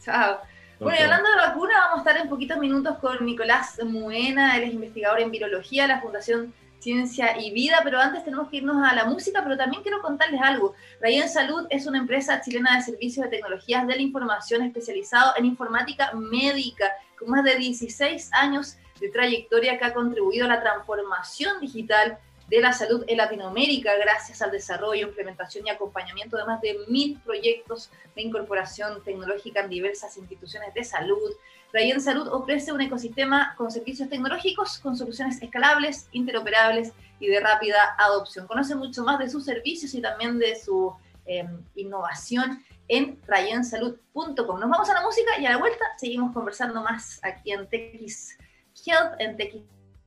[0.00, 0.40] Chao.
[0.78, 4.64] Bueno, y hablando de vacuna, vamos a estar en poquitos minutos con Nicolás Muena, él
[4.64, 8.94] es investigador en virología, la Fundación Ciencia y Vida, pero antes tenemos que irnos a
[8.94, 10.74] la música, pero también quiero contarles algo.
[11.00, 15.46] Rayen Salud es una empresa chilena de servicios de tecnologías de la información especializado en
[15.46, 21.58] informática médica, con más de 16 años de trayectoria que ha contribuido a la transformación
[21.60, 22.18] digital
[22.54, 27.18] de la salud en Latinoamérica gracias al desarrollo, implementación y acompañamiento de más de mil
[27.24, 31.32] proyectos de incorporación tecnológica en diversas instituciones de salud.
[31.72, 37.96] Rayen Salud ofrece un ecosistema con servicios tecnológicos, con soluciones escalables, interoperables y de rápida
[37.98, 38.46] adopción.
[38.46, 40.94] Conoce mucho más de sus servicios y también de su
[41.26, 44.60] em, innovación en rayensalud.com.
[44.60, 48.38] Nos vamos a la música y a la vuelta seguimos conversando más aquí en TX
[48.86, 49.36] Health en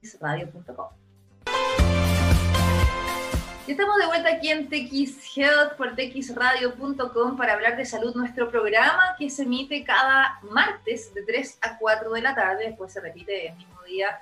[0.02, 0.88] txradio.com.
[3.68, 9.14] Estamos de vuelta aquí en TX Health por txradio.com para hablar de salud, nuestro programa
[9.20, 13.50] que se emite cada martes de 3 a 4 de la tarde, después se repite
[13.50, 14.22] el mismo día,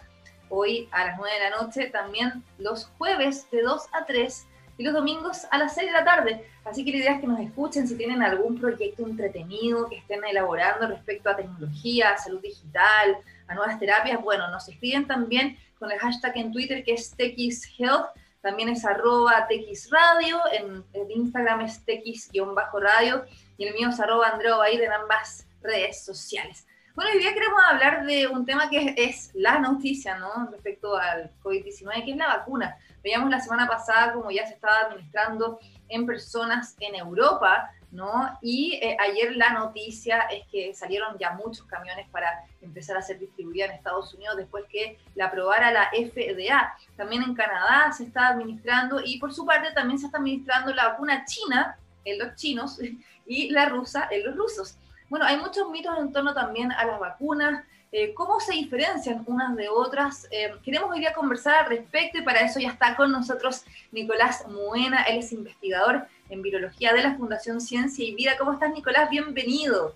[0.50, 4.48] hoy a las 9 de la noche, también los jueves de 2 a 3
[4.80, 6.50] y los domingos a las 6 de la tarde.
[6.64, 10.24] Así que la idea es que nos escuchen si tienen algún proyecto entretenido que estén
[10.26, 14.20] elaborando respecto a tecnología, salud digital, a nuevas terapias.
[14.24, 18.08] Bueno, nos escriben también con el hashtag en Twitter que es TXHealth
[18.46, 23.26] también es arroba txradio, en, en Instagram es tx-radio
[23.58, 26.68] y el mío es arroba Andreo en ambas redes sociales.
[26.94, 30.48] Bueno, hoy día queremos hablar de un tema que es, la noticia, ¿no?
[30.52, 32.78] Respecto al COVID-19, que es la vacuna.
[33.04, 38.38] Veíamos la semana pasada como ya se estaba administrando en personas en Europa, ¿no?
[38.42, 43.18] Y eh, ayer la noticia es que salieron ya muchos camiones para empezar a ser
[43.20, 46.78] distribuida en Estados Unidos después que la aprobara la FDA.
[46.98, 50.90] También en Canadá se está administrando y por su parte también se está administrando la
[50.90, 52.80] vacuna china en los chinos
[53.26, 54.78] y la rusa en los rusos.
[55.10, 57.64] Bueno, hay muchos mitos en torno también a las vacunas,
[57.98, 60.28] eh, cómo se diferencian unas de otras.
[60.30, 64.44] Eh, queremos hoy día conversar al respecto y para eso ya está con nosotros Nicolás
[64.50, 68.34] Muena, él es investigador en virología de la Fundación Ciencia y Vida.
[68.38, 69.10] ¿Cómo estás, Nicolás?
[69.10, 69.96] Bienvenido.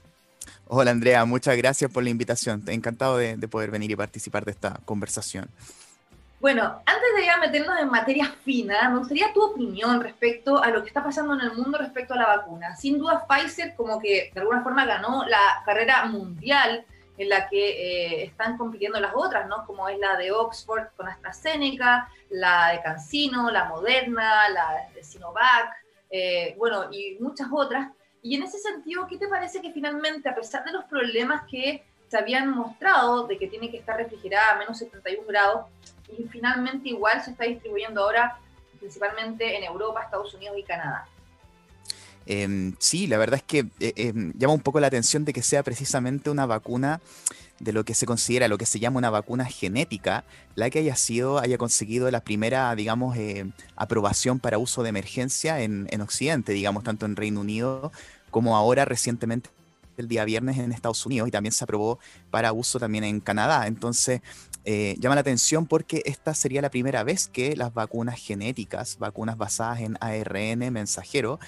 [0.70, 1.26] Hola, Andrea.
[1.26, 2.64] Muchas gracias por la invitación.
[2.68, 5.50] Encantado de, poder venir y participar de esta conversación.
[6.40, 10.84] Bueno, antes de ya meternos en materia fina, me gustaría tu opinión respecto a lo
[10.84, 12.78] que está pasando en el mundo respecto a la vacuna.
[12.78, 16.86] Sin duda, Pfizer como que de alguna forma ganó la carrera mundial
[17.20, 19.66] en la que eh, están compitiendo las otras, ¿no?
[19.66, 25.70] Como es la de Oxford con AstraZeneca, la de CanSino, la Moderna, la de Sinovac,
[26.10, 27.92] eh, bueno, y muchas otras.
[28.22, 31.84] Y en ese sentido, ¿qué te parece que finalmente, a pesar de los problemas que
[32.08, 35.66] se habían mostrado de que tiene que estar refrigerada a menos 71 grados,
[36.18, 38.40] y finalmente igual se está distribuyendo ahora
[38.80, 41.06] principalmente en Europa, Estados Unidos y Canadá?
[42.32, 45.42] Em, sí, la verdad es que eh, em, llama un poco la atención de que
[45.42, 47.02] sea precisamente una vacuna
[47.60, 50.96] de lo que se considera, lo que se llama una vacuna genética, la que haya
[50.96, 56.84] sido, haya conseguido la primera, digamos, eh, aprobación para uso de emergencia en, Occidente, digamos,
[56.84, 57.92] tanto en Reino Unido
[58.30, 59.50] como ahora recientemente
[59.98, 61.98] el día viernes en Estados Unidos y también se aprobó
[62.30, 63.66] para uso también en Canadá.
[63.66, 64.22] Entonces,
[64.66, 69.36] eh, llama la atención porque esta sería la primera vez que las vacunas genéticas, vacunas
[69.36, 71.40] basadas en ARN mensajero,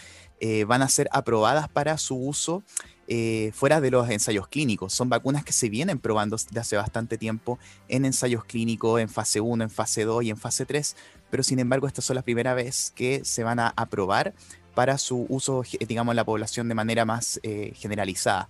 [0.44, 2.64] eh, van a ser aprobadas para su uso
[3.08, 4.92] eh, fuera de los ensayos clínicos.
[4.92, 9.40] Son vacunas que se vienen probando desde hace bastante tiempo en ensayos clínicos, en fase
[9.40, 10.96] 1, en fase 2 y en fase 3,
[11.30, 14.34] pero sin embargo estas son la primera vez que se van a aprobar
[14.74, 17.40] para su uso, digamos, en la población de manera más
[17.76, 18.50] generalizada.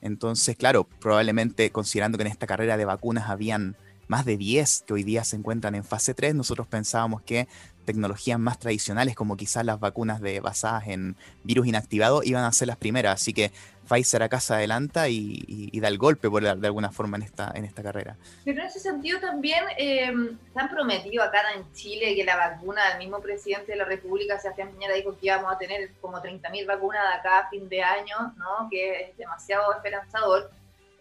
[0.00, 3.76] Entonces, claro, probablemente considerando que en esta carrera de vacunas habían
[4.12, 7.48] más de 10 que hoy día se encuentran en fase 3, nosotros pensábamos que
[7.84, 12.68] tecnologías más tradicionales, como quizás las vacunas de, basadas en virus inactivado, iban a ser
[12.68, 13.20] las primeras.
[13.20, 13.52] Así que
[13.88, 17.64] Pfizer acá se adelanta y, da el golpe por, de alguna forma en esta, en
[17.64, 18.16] esta carrera.
[18.44, 20.06] Pero en ese sentido también eh,
[20.54, 24.70] han prometido acá en Chile que la vacuna, el mismo presidente de la República, Sebastián
[24.70, 28.34] Piñera, dijo que íbamos a tener como 30.000 vacunas de acá a fin de año,
[28.36, 28.68] ¿no?
[28.70, 30.50] que es demasiado esperanzador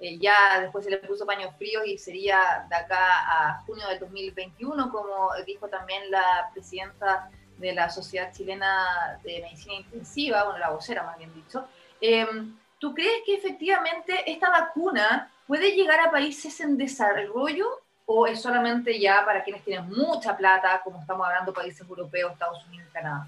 [0.02, 4.00] eh, ya después se le puso paños fríos y sería de acá a junio del
[4.00, 10.72] 2021, como dijo también la presidenta de la Sociedad Chilena de Medicina Intensiva, bueno, la
[10.72, 11.68] vocera más bien dicho.
[12.02, 17.68] Em, ¿Tú crees que efectivamente esta vacuna puede llegar a países en desarrollo
[18.08, 22.66] o es solamente ya para quienes tienen mucha plata, como estamos hablando países europeos, Estados
[22.66, 23.28] Unidos Canadá?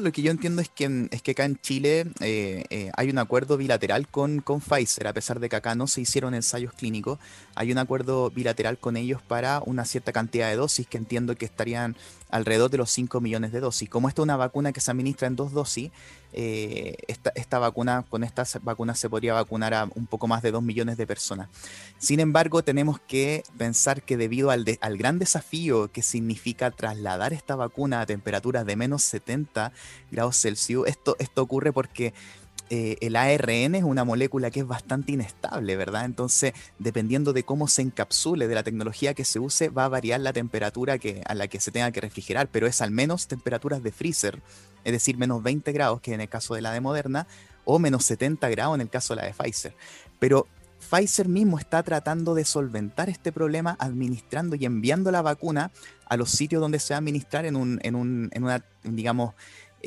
[0.00, 3.18] Lo que yo entiendo es que, es que acá en Chile eh, eh, hay un
[3.18, 7.18] acuerdo bilateral con, con Pfizer, a pesar de que acá no se hicieron ensayos clínicos,
[7.54, 11.44] hay un acuerdo bilateral con ellos para una cierta cantidad de dosis que entiendo que
[11.44, 11.96] estarían
[12.30, 13.88] alrededor de los 5 millones de dosis.
[13.88, 15.90] Como esta es una vacuna que se administra en dos dosis,
[16.32, 20.62] eh, esta, vacuna, con estas vacunas se podría vacunar a un poco más de 2
[20.62, 21.48] millones de personas.
[21.98, 27.56] Sin embargo, tenemos que pensar que debido al, al gran desafío que significa trasladar esta
[27.56, 29.72] vacuna a temperaturas de menos 70
[30.10, 32.12] grados Celsius, esto, esto ocurre porque
[32.68, 36.04] eh, el ARN es una molécula que es bastante inestable, ¿verdad?
[36.04, 40.20] Entonces, dependiendo de cómo se encapsule, de la tecnología que se use, va a variar
[40.20, 43.82] la temperatura que, a la que se tenga que refrigerar, pero es al menos temperaturas
[43.84, 44.42] de freezer,
[44.86, 47.26] es decir, menos 20 grados, que en el caso de la de Moderna,
[47.64, 49.74] o menos 70 grados en el caso de la de Pfizer.
[50.20, 50.46] Pero
[50.78, 55.72] Pfizer mismo está tratando de solventar este problema administrando y enviando la vacuna
[56.08, 59.34] a los sitios donde se va a administrar en, un, en, un, en una, digamos,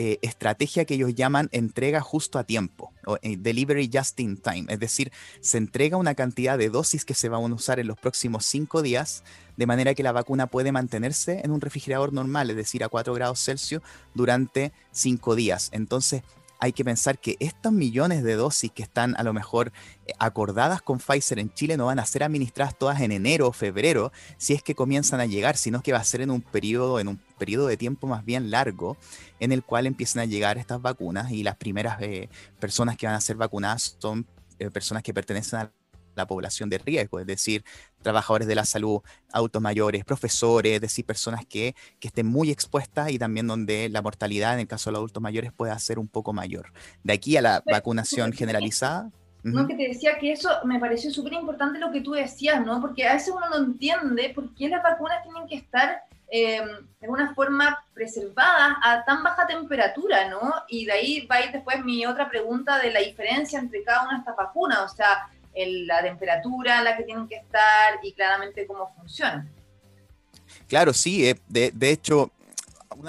[0.01, 4.63] eh, estrategia que ellos llaman entrega justo a tiempo, o eh, delivery just in time.
[4.69, 7.99] Es decir, se entrega una cantidad de dosis que se van a usar en los
[7.99, 9.25] próximos cinco días,
[9.57, 13.13] de manera que la vacuna puede mantenerse en un refrigerador normal, es decir, a 4
[13.13, 13.81] grados Celsius,
[14.13, 15.67] durante cinco días.
[15.73, 16.23] Entonces,
[16.59, 19.71] hay que pensar que estos millones de dosis que están a lo mejor
[20.05, 23.53] eh, acordadas con Pfizer en Chile no van a ser administradas todas en enero o
[23.53, 26.99] febrero, si es que comienzan a llegar, sino que va a ser en un periodo,
[26.99, 28.97] en un de tiempo más bien largo,
[29.39, 33.15] en el cual empiezan a llegar estas vacunas y las primeras eh, personas que van
[33.15, 34.27] a ser vacunadas son
[34.59, 35.71] eh, personas que pertenecen a
[36.19, 37.63] la población de riesgo, es decir,
[38.01, 39.01] trabajadores de la salud,
[39.31, 44.55] autos mayores, profesores, es decir, personas que, estén muy expuestas y también donde la mortalidad
[44.55, 46.73] en el caso de los adultos mayores pueda ser un poco mayor.
[47.03, 49.11] De aquí a la vacunación generalizada.
[49.43, 52.81] No, que te decía que eso me pareció súper importante lo que tú decías, ¿no?
[52.81, 56.61] Porque a veces uno no entiende por qué las vacunas tienen que estar eh,
[56.99, 60.53] de una forma preservadas a tan baja temperatura, ¿no?
[60.67, 64.03] Y de ahí va a ir después mi otra pregunta de la diferencia entre cada
[64.03, 64.79] una de estas vacunas.
[64.79, 65.29] O sea,
[65.65, 69.49] la temperatura a la que tienen que estar y claramente cómo funcionan.
[70.67, 72.31] Claro, sí, eh, de, de hecho,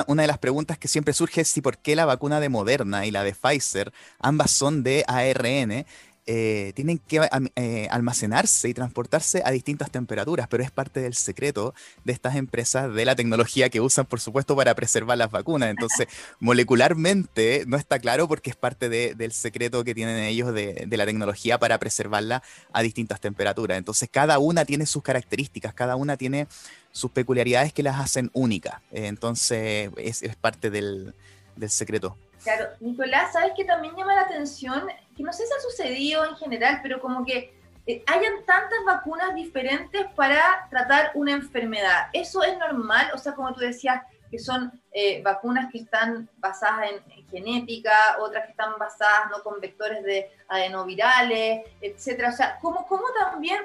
[0.06, 3.06] una, de las preguntas que siempre surge es si por qué la vacuna de Moderna
[3.06, 5.86] y la de Pfizer, ambas son de ARN,
[6.32, 11.74] eh, tienen que eh, almacenarse y transportarse a distintas temperaturas, pero es parte del secreto
[12.04, 15.70] de estas empresas de la tecnología que usan, por supuesto, para preservar las vacunas.
[15.70, 16.06] Entonces,
[16.38, 21.58] molecularmente no está claro porque es parte del secreto que tienen ellos de, la tecnología
[21.58, 23.76] para preservarla a distintas temperaturas.
[23.76, 26.46] Entonces, cada una tiene sus características, cada una tiene
[26.92, 28.74] sus peculiaridades que las hacen únicas.
[28.92, 31.12] entonces, es, parte del,
[31.56, 32.16] del secreto.
[32.42, 34.88] Claro, Nicolás, ¿sabes qué también llama la atención?
[35.16, 37.54] Que no sé si ha sucedido en general, pero como que
[37.86, 42.08] eh, hayan tantas vacunas diferentes para tratar una enfermedad.
[42.12, 43.10] ¿Eso es normal?
[43.14, 48.44] O sea, como tú decías, que son eh, vacunas que están basadas en, genética, otras
[48.46, 49.42] que están basadas ¿no?
[49.42, 52.30] con vectores de adenovirales, etcétera.
[52.30, 53.62] O sea, ¿cómo, ¿cómo también,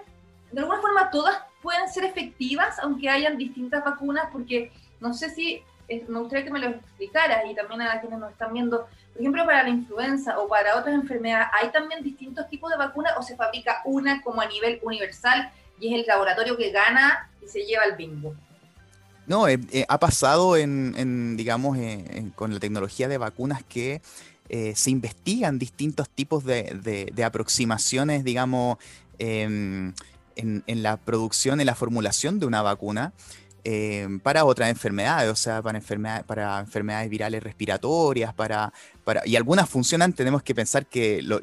[0.51, 4.29] de alguna forma, todas pueden ser efectivas, aunque hayan distintas vacunas?
[4.31, 8.31] Porque no sé si me gustaría que me lo explicaras y también a quienes nos
[8.31, 12.71] están viendo, por ejemplo, para la influenza o para otras enfermedades, ¿hay también distintos tipos
[12.71, 16.71] de vacunas o se fabrica una como a nivel universal y es el laboratorio que
[16.71, 18.33] gana y se lleva el bingo?
[19.27, 21.77] No, eh, eh, ha pasado en, digamos,
[22.35, 24.01] con la tecnología de vacunas que
[24.49, 28.77] eh, se investigan distintos tipos de, aproximaciones, digamos,
[29.17, 29.93] em,
[30.35, 33.13] en, la producción, en la formulación de una vacuna.
[33.67, 38.71] Em, para otras enfermedades, o sea, para, enfermedades, para enfermedades virales respiratorias, para,
[39.03, 41.39] para, y algunas funcionan, tenemos que pensar que, lo,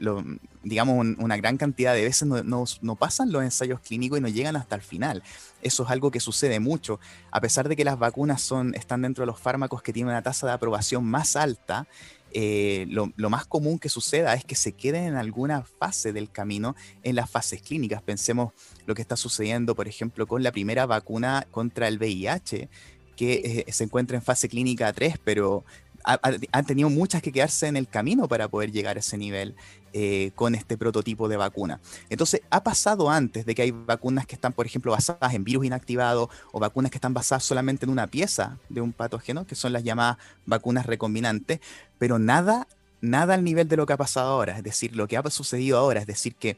[0.63, 4.55] digamos, una gran cantidad de veces no, no, pasan los ensayos clínicos y no llegan
[4.55, 5.25] hasta el final.
[5.63, 7.01] Eso es algo que sucede mucho.
[7.33, 10.23] A pesar de que las vacunas son, están dentro de los fármacos que tienen una
[10.23, 11.89] tasa de aprobación más alta,
[12.35, 16.75] eh, lo, más común que suceda es que se queden en alguna fase del camino
[17.03, 18.03] en las fases clínicas.
[18.03, 18.53] Pensemos
[18.87, 22.69] lo que está sucediendo, por ejemplo, con la primera vacuna contra el VIH,
[23.17, 25.65] que eh, se encuentra en fase clínica 3, pero
[26.05, 29.55] han tenido muchas que quedarse en el camino para poder llegar a ese nivel
[29.95, 31.79] eh, con este prototipo de vacuna.
[32.09, 35.67] Entonces, ha pasado antes de que hay vacunas que están, por ejemplo, basadas en virus
[35.67, 39.75] inactivado o vacunas que están basadas solamente en una pieza de un patógeno, que son
[39.75, 41.61] las llamadas vacunas recombinantes,
[41.99, 42.67] pero nada,
[43.03, 44.57] nada al nivel de lo que ha pasado ahora.
[44.57, 46.57] Es decir, lo que ha sucedido ahora, es decir, que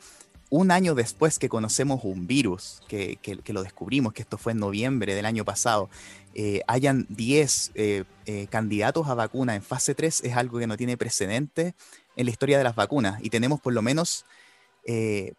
[0.48, 3.18] un año después que conocemos un virus, que,
[3.48, 5.90] lo descubrimos, que esto fue en noviembre del año pasado,
[6.36, 8.04] eh, hayan 10 eh,
[8.48, 11.74] candidatos a vacuna en fase 3 es algo que no tiene precedente
[12.16, 14.24] en la historia de las vacunas y tenemos por lo menos,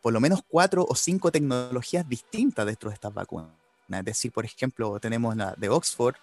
[0.02, 3.50] por lo menos cuatro o cinco tecnologías distintas dentro de estas vacunas.
[3.90, 6.16] Es decir, por ejemplo, tenemos la de Oxford,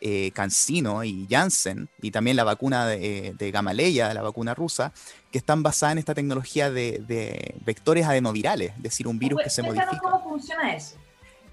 [0.00, 4.92] eh, CanSino y Janssen, y también la vacuna de, de, Gamaleya, la vacuna rusa,
[5.30, 9.62] que están basadas en esta tecnología de, vectores adenovirales, es decir, un virus que se
[9.62, 9.98] modifica.
[10.02, 10.96] ¿Cómo funciona eso?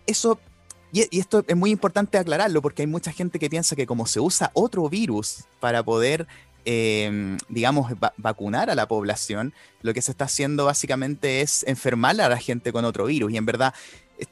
[0.06, 0.40] Eso,
[0.94, 4.22] y, esto es muy importante aclararlo, porque hay mucha gente que piensa que como se
[4.22, 6.26] usa otro virus para poder
[6.70, 12.28] em, digamos, vacunar a la población, lo que se está haciendo básicamente es enfermar a
[12.28, 13.32] la gente con otro virus.
[13.32, 13.74] Y en verdad,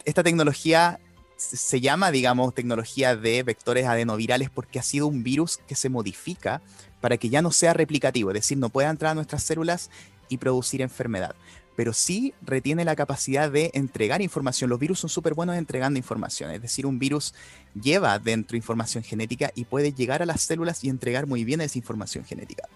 [0.03, 0.99] esta tecnología
[1.37, 6.61] se llama, digamos, tecnología de vectores adenovirales porque ha sido un virus que se modifica
[6.99, 9.89] para que ya no sea replicativo, es decir, no pueda entrar a nuestras células
[10.27, 11.35] y producir enfermedad.
[11.75, 14.69] Pero sí retiene la capacidad de entregar información.
[14.69, 16.51] Los virus son súper buenos entregando información.
[16.51, 17.33] Es decir, un virus
[17.79, 21.77] lleva dentro información genética y puede llegar a las células y entregar muy bien esa
[21.77, 22.67] información genética.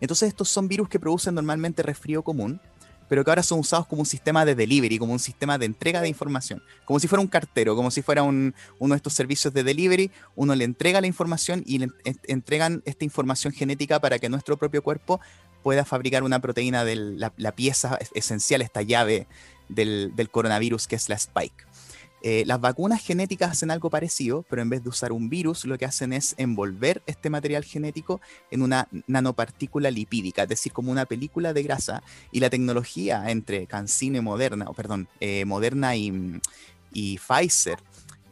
[0.00, 2.60] Entonces estos son virus que producen normalmente resfrío común,
[3.08, 6.00] pero que ahora son usados como un sistema de delivery, como un sistema de entrega
[6.00, 9.64] de información, como si fuera un cartero, como si fuera uno de estos servicios de
[9.64, 11.88] delivery, uno le entrega la información y le
[12.28, 15.20] entregan esta información genética para que nuestro propio cuerpo
[15.62, 19.26] pueda fabricar una proteína de la, pieza esencial, esta llave
[19.68, 21.66] del, coronavirus que es la spike.
[22.22, 25.78] Eh, las vacunas genéticas hacen algo parecido, pero en vez de usar un virus, lo
[25.78, 28.20] que hacen es envolver este material genético
[28.50, 32.02] en una nanopartícula lipídica, es decir, como una película de grasa.
[32.30, 36.40] Y la tecnología entre CanSino y Moderna, o perdón, eh, Moderna y,
[36.92, 37.78] Pfizer,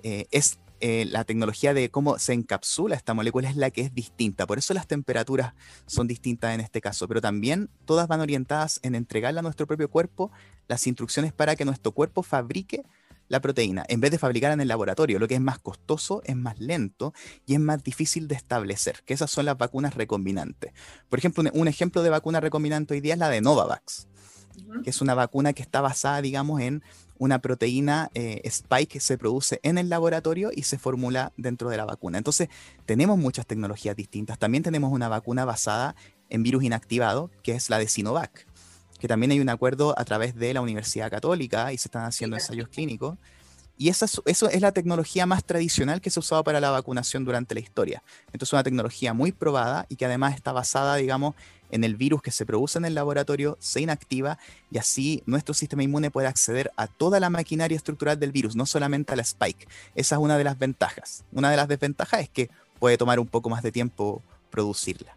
[0.02, 4.46] eh, es la tecnología de cómo se encapsula esta molécula es la que es distinta.
[4.46, 5.54] Por eso las temperaturas
[5.86, 9.90] son distintas en este caso, pero también todas van orientadas en entregarle a nuestro propio
[9.90, 10.30] cuerpo
[10.68, 12.84] las instrucciones para que nuestro cuerpo fabrique
[13.28, 16.36] la proteína, en vez de fabricar en el laboratorio, lo que es más costoso, es
[16.36, 17.12] más lento
[17.46, 20.72] y es más difícil de establecer, que esas son las vacunas recombinantes.
[21.08, 24.08] Por ejemplo, un, ejemplo de vacuna recombinante hoy día es la de Novavax,
[24.82, 26.82] que es una vacuna que está basada, digamos, en
[27.18, 31.76] una proteína eh, spike que se produce en el laboratorio y se formula dentro de
[31.76, 32.18] la vacuna.
[32.18, 32.48] Entonces,
[32.86, 34.38] tenemos muchas tecnologías distintas.
[34.38, 35.94] También tenemos una vacuna basada
[36.30, 38.46] en virus inactivado, que es la de Sinovac
[38.98, 42.36] que también hay un acuerdo a través de la Universidad Católica y se están haciendo
[42.36, 43.16] ensayos clínicos.
[43.76, 47.24] Y esa, eso es la tecnología más tradicional que se ha usado para la vacunación
[47.24, 48.02] durante la historia.
[48.26, 51.36] Entonces es una tecnología muy probada y que además está basada, digamos,
[51.70, 54.38] en el virus que se produce en el laboratorio, se inactiva
[54.70, 58.66] y así nuestro sistema inmune puede acceder a toda la maquinaria estructural del virus, no
[58.66, 59.68] solamente a la spike.
[59.94, 61.24] Esa es una de las ventajas.
[61.32, 65.14] Una de las desventajas es que puede tomar un poco más de tiempo producirla.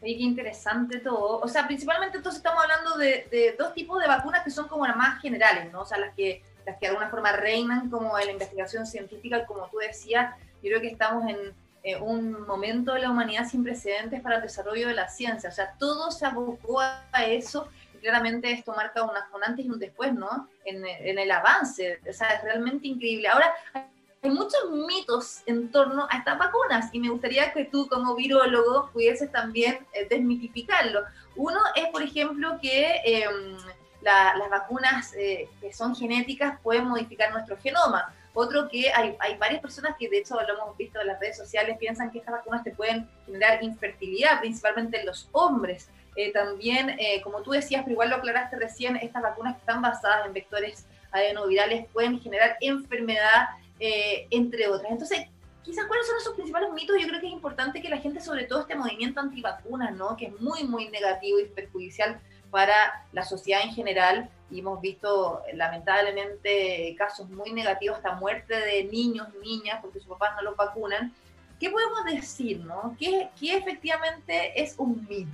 [0.00, 1.40] Oye, qué interesante todo.
[1.40, 4.96] O sea, principalmente entonces estamos hablando de, dos tipos de vacunas que son como las
[4.96, 5.80] más generales, ¿no?
[5.80, 9.44] O sea, las que, las que de alguna forma reinan como en la investigación científica,
[9.46, 11.36] como tú decías, yo creo que estamos en
[11.82, 15.48] eh, un momento de la humanidad sin precedentes para el desarrollo de la ciencia.
[15.48, 19.78] O sea, todo se abocó a eso y claramente esto marca un antes y un
[19.78, 20.48] después, ¿no?
[20.64, 22.00] En, el avance.
[22.08, 23.28] O sea, es realmente increíble.
[23.28, 28.16] Ahora, hay muchos mitos en torno a estas vacunas y me gustaría que tú como
[28.16, 31.02] virólogo pudieses también eh, desmitificarlo.
[31.36, 33.56] Uno es, por ejemplo, que em,
[34.00, 38.12] las vacunas eh, que son genéticas pueden modificar nuestro genoma.
[38.38, 41.36] Otro que hay, hay, varias personas que de hecho lo hemos visto en las redes
[41.36, 45.88] sociales, piensan que estas vacunas te pueden generar infertilidad, principalmente en los hombres.
[46.14, 50.26] Eh, también, como tú decías, pero igual lo aclaraste recién, estas vacunas que están basadas
[50.26, 53.48] en vectores adenovirales pueden generar enfermedad
[53.80, 54.90] eh, entre otras.
[54.90, 55.26] Entonces,
[55.62, 56.96] quizás cuáles son esos principales mitos.
[57.00, 60.16] Yo creo que es importante que la gente, sobre todo este movimiento antivacunas, ¿no?
[60.16, 65.42] que es muy, muy negativo y perjudicial para la sociedad en general, y hemos visto
[65.54, 71.12] lamentablemente casos muy negativos, hasta muerte de niños, niñas, porque sus papás no los vacunan.
[71.60, 72.96] ¿Qué podemos decir, no?
[72.98, 75.30] ¿Qué, qué efectivamente es un mito?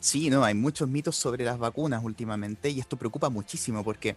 [0.00, 4.16] Sí, no, hay muchos mitos sobre las vacunas últimamente y esto preocupa muchísimo porque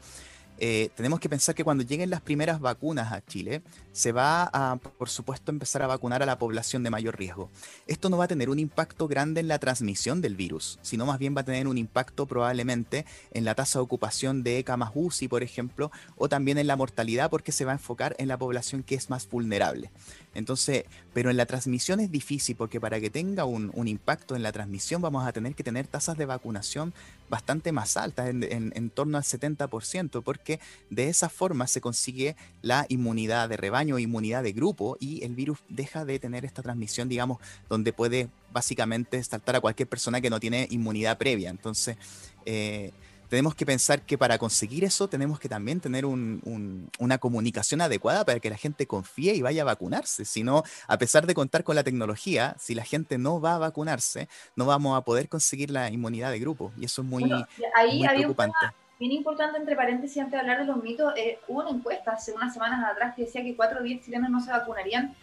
[0.58, 3.62] eh, tenemos que pensar que cuando lleguen las primeras vacunas a Chile,
[3.98, 7.50] se va a, por supuesto, empezar a vacunar a la población de mayor riesgo.
[7.88, 11.18] Esto no va a tener un impacto grande en la transmisión del virus, sino más
[11.18, 15.28] bien va a tener un impacto probablemente en la tasa de ocupación de camas UCI,
[15.28, 18.84] por ejemplo, o también en la mortalidad porque se va a enfocar en la población
[18.84, 19.90] que es más vulnerable.
[20.36, 20.86] Entonces,
[21.16, 25.02] pero en la transmisión es difícil porque para que tenga un, impacto en la transmisión
[25.02, 26.94] vamos a tener que tener tasas de vacunación
[27.28, 30.60] bastante más altas, en, torno al 70%, porque
[30.92, 35.60] de esa forma se consigue la inmunidad de rebaño, inmunidad de grupo y el virus
[35.70, 40.40] deja de tener esta transmisión, digamos, donde puede básicamente saltar a cualquier persona que no
[40.40, 41.50] tiene inmunidad previa.
[41.50, 41.98] Entonces,
[42.46, 42.92] eh,
[43.30, 48.40] tenemos que pensar que para conseguir eso tenemos que también tener una comunicación adecuada para
[48.40, 50.26] que la gente confíe y vaya a vacunarse.
[50.26, 53.58] Si no, a pesar de contar con la tecnología, si la gente no va a
[53.58, 56.72] vacunarse, no vamos a poder conseguir la inmunidad de grupo.
[56.78, 57.30] Y eso es muy,
[57.76, 58.56] ahí preocupante.
[59.00, 62.34] Bien importante, entre paréntesis, antes de hablar de los mitos, eh, hubo una encuesta hace
[62.34, 65.16] unas semanas atrás que decía que 4 o 10 chilenos no se vacunarían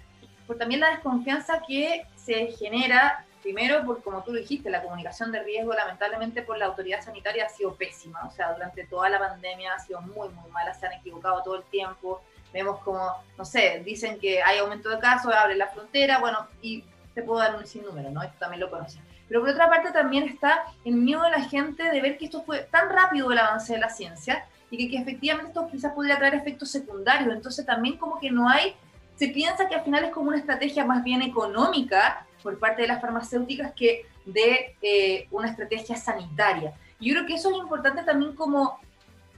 [0.46, 5.42] por también la desconfianza que se genera Primero, por como tú dijiste, la comunicación de
[5.42, 8.26] riesgo, lamentablemente por la autoridad sanitaria ha sido pésima.
[8.26, 10.72] O sea, durante toda la pandemia ha sido muy, muy mala.
[10.72, 12.22] Se han equivocado todo el tiempo.
[12.54, 13.06] Vemos como,
[13.36, 17.38] no sé, dicen que hay aumento de casos, abre la frontera, bueno, y te puedo
[17.38, 18.22] dar un sinnúmero, ¿no?
[18.22, 19.02] Esto también lo conocen.
[19.28, 22.42] Pero por otra parte también está el miedo de la gente de ver que esto
[22.42, 26.18] fue tan rápido el avance de la ciencia y que, que efectivamente esto quizás pudiera
[26.18, 27.32] traer efectos secundarios.
[27.32, 28.74] Entonces también como que no hay,
[29.16, 32.88] se piensa que al final es como una estrategia más bien económica por parte de
[32.88, 36.74] las farmacéuticas que de eh, una estrategia sanitaria.
[37.00, 38.78] Y yo creo que eso es importante también como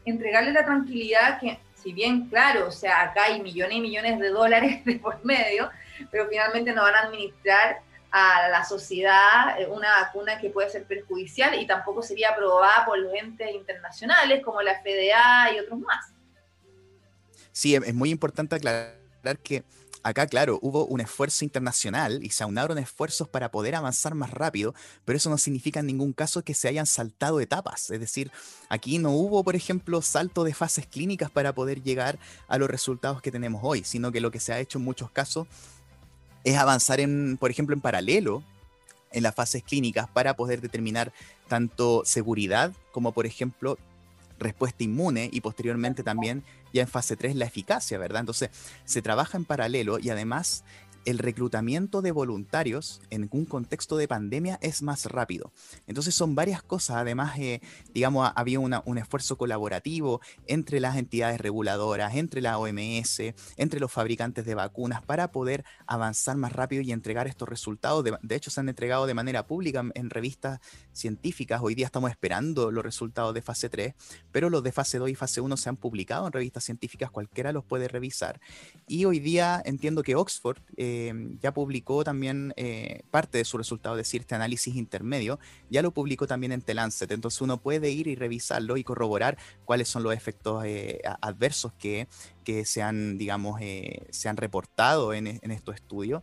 [0.04, 4.28] entregarle la tranquilidad que, si bien, claro, o sea, acá hay millones y millones de
[4.28, 5.70] dólares de por medio,
[6.10, 7.80] pero finalmente no van a administrar
[8.10, 12.98] a la sociedad eh, una vacuna que puede ser perjudicial y tampoco sería aprobada por
[12.98, 16.12] los entes internacionales como la FDA y otros más.
[17.52, 19.64] Sí, es muy importante aclarar que
[20.02, 24.72] acá, claro, hubo un esfuerzo internacional y se aunaron esfuerzos para poder avanzar más rápido,
[25.04, 27.90] pero eso no significa en ningún caso que se hayan saltado etapas.
[27.90, 28.30] Es decir,
[28.68, 33.20] aquí no hubo, por ejemplo, salto de fases clínicas para poder llegar a los resultados
[33.20, 35.48] que tenemos hoy, sino que lo que se ha hecho en muchos casos
[36.46, 38.42] es avanzar en, por ejemplo, en paralelo
[39.10, 41.12] en las fases clínicas para poder determinar
[41.48, 43.78] tanto seguridad como, por ejemplo,
[44.38, 48.20] respuesta inmune y posteriormente también ya en fase 3 la eficacia, ¿verdad?
[48.20, 48.50] Entonces
[48.84, 50.62] se trabaja en paralelo y además
[51.06, 55.52] el reclutamiento de voluntarios en un contexto de pandemia es más rápido.
[55.86, 56.96] Entonces son varias cosas.
[56.96, 57.62] Además, eh,
[57.94, 64.44] digamos, había un esfuerzo colaborativo entre las entidades reguladoras, entre la OMS, entre los fabricantes
[64.44, 68.04] de vacunas para poder avanzar más rápido y entregar estos resultados.
[68.04, 70.60] De, hecho, se han entregado de manera pública en, revistas
[70.96, 71.60] científicas.
[71.62, 73.94] Hoy día estamos esperando los resultados de fase 3,
[74.32, 77.10] pero los de fase 2 y fase 1 se han publicado en revistas científicas.
[77.10, 78.40] Cualquiera los puede revisar.
[78.86, 80.58] Y hoy día entiendo que Oxford...
[80.76, 85.38] Eh, ya publicó también eh, parte de su resultado, es decir, este análisis intermedio,
[85.70, 87.10] ya lo publicó también en The Lancet.
[87.10, 92.08] Entonces uno puede ir y revisarlo y corroborar cuáles son los efectos eh, adversos que,
[92.44, 93.60] que, se han, digamos,
[94.10, 96.22] se han reportado en, en estos estudios.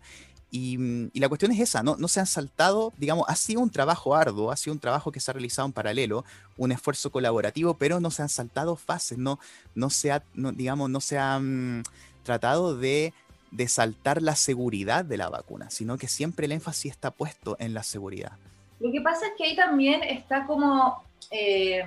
[0.55, 1.95] Y, y, la cuestión es esa, ¿no?
[1.97, 5.19] no se han saltado, digamos, ha sido un trabajo arduo, ha sido un trabajo que
[5.19, 6.25] se ha realizado en paralelo,
[6.57, 9.39] un esfuerzo colaborativo, pero no se han saltado fases, no,
[9.73, 11.81] no se ha, digamos, no se han
[12.23, 13.13] tratado de
[13.53, 17.75] de saltar la seguridad de la vacuna, sino que siempre el énfasis está puesto en
[17.75, 18.31] la seguridad.
[18.79, 21.85] Lo que pasa es que ahí también está como, eh,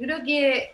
[0.00, 0.72] yo creo que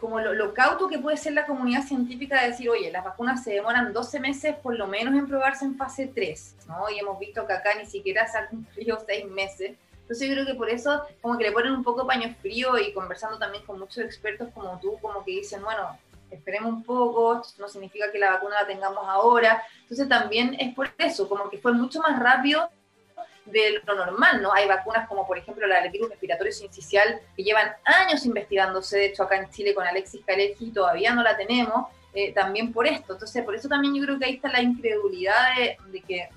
[0.00, 3.52] como lo, cauto que puede ser la comunidad científica de decir, oye, las vacunas se
[3.52, 6.88] demoran 12 meses por lo menos en probarse en fase 3, ¿no?
[6.88, 9.72] Y hemos visto que acá ni siquiera se han cumplido 6 meses.
[10.00, 12.94] Entonces yo creo que por eso como que le ponen un poco paño frío y
[12.94, 15.98] conversando también con muchos expertos como tú, como que dicen, bueno,
[16.30, 19.62] esperemos un poco, no significa que la vacuna la tengamos ahora.
[19.82, 22.70] Entonces también es por eso, como que fue mucho más rápido
[23.46, 24.52] de lo normal, ¿no?
[24.52, 29.06] Hay vacunas como por ejemplo la del virus respiratorio sincicial que llevan años investigándose, de
[29.06, 33.14] hecho acá en Chile con Alexis Kalecki todavía no la tenemos, eh, también por esto.
[33.14, 35.54] Entonces por eso también yo creo que ahí está la incredulidad
[35.86, 36.28] de que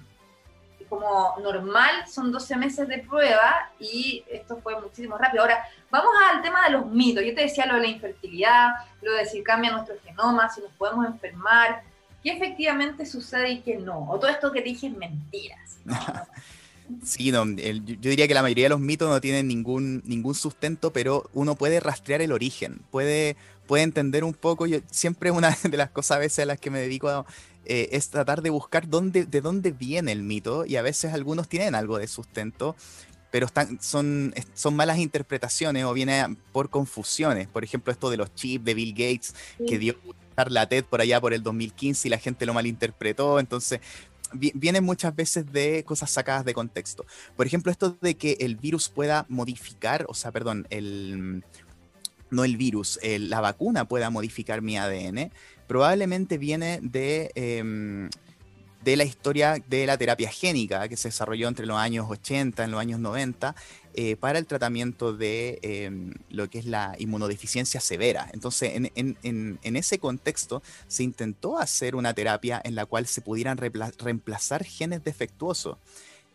[0.89, 5.43] como normal son 12 meses de prueba y esto fue muchísimo rápido.
[5.43, 7.24] Ahora, vamos al tema de los mitos.
[7.24, 8.70] Yo te decía lo de la infertilidad,
[9.01, 11.84] lo de si cambia nuestro genoma, si nos podemos enfermar.
[12.24, 14.10] qué efectivamente sucede y qué no.
[14.20, 15.78] Todo esto que dije es mentiras.
[17.04, 20.92] Sí, no, yo diría que la mayoría de los mitos no tienen ningún, ningún sustento,
[20.92, 23.36] pero uno puede rastrear el origen, puede,
[23.68, 24.66] puede entender un poco.
[24.66, 27.26] Yo, siempre una de las cosas a veces a las que me dedico a,
[27.66, 31.48] eh, es tratar de buscar dónde, de dónde viene el mito, y a veces algunos
[31.48, 32.76] tienen algo de sustento,
[33.32, 37.48] pero están, son, son malas interpretaciones o viene por confusiones.
[37.48, 39.36] Por ejemplo, esto de los chips de Bill Gates,
[39.68, 39.96] que dio
[40.48, 43.40] la TED por allá por el 2015 y la gente lo malinterpretó.
[43.40, 43.82] Entonces,
[44.34, 47.06] vienen muchas veces de cosas sacadas de contexto.
[47.36, 51.44] Por ejemplo, esto de que el virus pueda modificar, o sea, perdón, el,
[52.30, 55.32] no el virus, la vacuna pueda modificar mi ADN,
[55.68, 58.10] probablemente viene de, em,
[58.84, 62.72] de la historia de la terapia génica que se desarrolló entre los años 80, en
[62.72, 63.56] los años 90,
[63.94, 68.30] eh, para el tratamiento de em, lo que es la inmunodeficiencia severa.
[68.34, 74.64] Entonces, en, ese contexto se intentó hacer una terapia en la cual se pudieran reemplazar
[74.64, 75.78] genes defectuosos.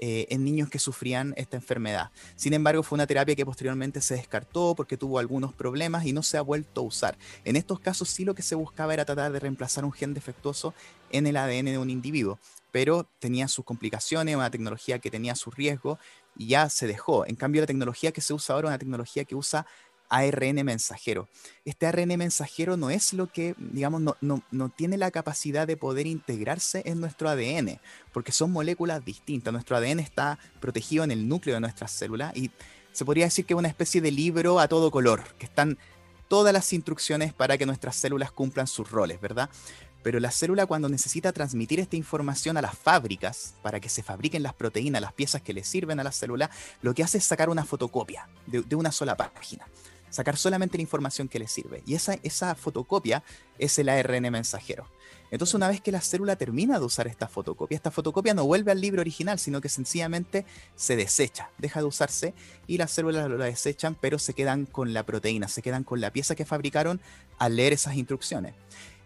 [0.01, 2.11] Eh, en niños que sufrían esta enfermedad.
[2.35, 6.25] Sin embargo, fue una terapia que posteriormente se descartó porque tuvo algunos problemas y no
[6.25, 7.17] se ha vuelto a usar.
[7.45, 10.75] En estos casos sí lo que se buscaba era tratar de reemplazar un gen defectuoso
[11.17, 12.39] en el ADN de un individuo,
[12.73, 15.99] pero tenía sus complicaciones, una tecnología que tenía su riesgo
[16.37, 17.25] y ya se dejó.
[17.27, 19.67] En cambio, la tecnología que se usa ahora es una tecnología que usa
[20.09, 21.29] ARN mensajero.
[21.65, 24.17] Este ARN mensajero no es lo que, digamos, no,
[24.51, 27.81] no, tiene la capacidad de poder integrarse en nuestro ADN,
[28.13, 29.53] porque son moléculas distintas.
[29.53, 32.51] Nuestro ADN está protegido en el núcleo de nuestras células y
[32.93, 35.79] se podría decir que es una especie de libro a todo color, que están
[36.29, 39.51] todas las instrucciones para que nuestras células cumplan sus roles, ¿verdad?
[40.05, 44.43] Pero la célula cuando necesita transmitir esta información a las fábricas para que se fabriquen
[44.43, 46.51] las proteínas, las piezas que le sirven a la célula,
[46.83, 49.67] lo que hace es sacar una fotocopia de, una sola página.
[50.11, 51.83] Sacar solamente la información que le sirve.
[51.87, 53.25] Y esa, esa fotocopia
[53.59, 54.87] es el ARN mensajero.
[55.31, 58.71] Entonces, una vez que la célula termina de usar esta fotocopia, esta fotocopia no vuelve
[58.71, 60.45] al libro original, sino que sencillamente
[60.77, 62.35] se desecha, deja de usarse
[62.69, 66.13] y las células lo desechan, pero se quedan con la proteína, se quedan con la
[66.13, 67.01] pieza que fabricaron
[67.39, 68.55] al leer esas instrucciones.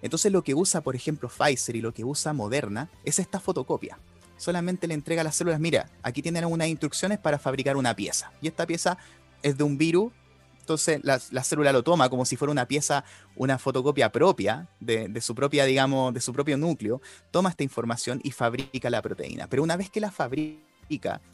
[0.03, 3.99] Entonces lo que usa, por ejemplo, Pfizer y lo que usa Moderna es esta fotocopia.
[4.37, 8.31] Solamente le entrega a las células, mira, aquí tienen unas instrucciones para fabricar una pieza.
[8.41, 8.97] Y esta pieza
[9.43, 10.13] es de un virus,
[10.61, 13.03] entonces la, célula lo toma como si fuera una pieza,
[13.37, 18.21] una fotocopia propia de, de, su propia, digamos, de su propio núcleo, toma esta información
[18.23, 19.49] y fabrica la proteína.
[19.49, 20.68] Pero una vez que la fabrica,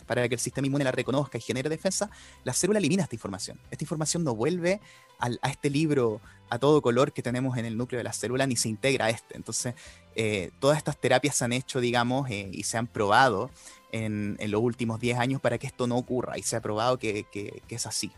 [0.07, 2.11] para que el sistema inmune la reconozca y genere defensa,
[2.45, 3.59] la célula elimina esta información.
[3.71, 4.81] Esta información no vuelve
[5.19, 8.57] a este libro a todo color que tenemos en el núcleo de la célula ni
[8.57, 9.37] se integra a este.
[9.37, 9.75] Entonces,
[10.15, 13.51] eh, todas estas terapias se han hecho, digamos, eh, y se han probado
[13.93, 17.27] en, los últimos 10 años para que esto no ocurra y se ha probado que,
[17.69, 18.11] es así.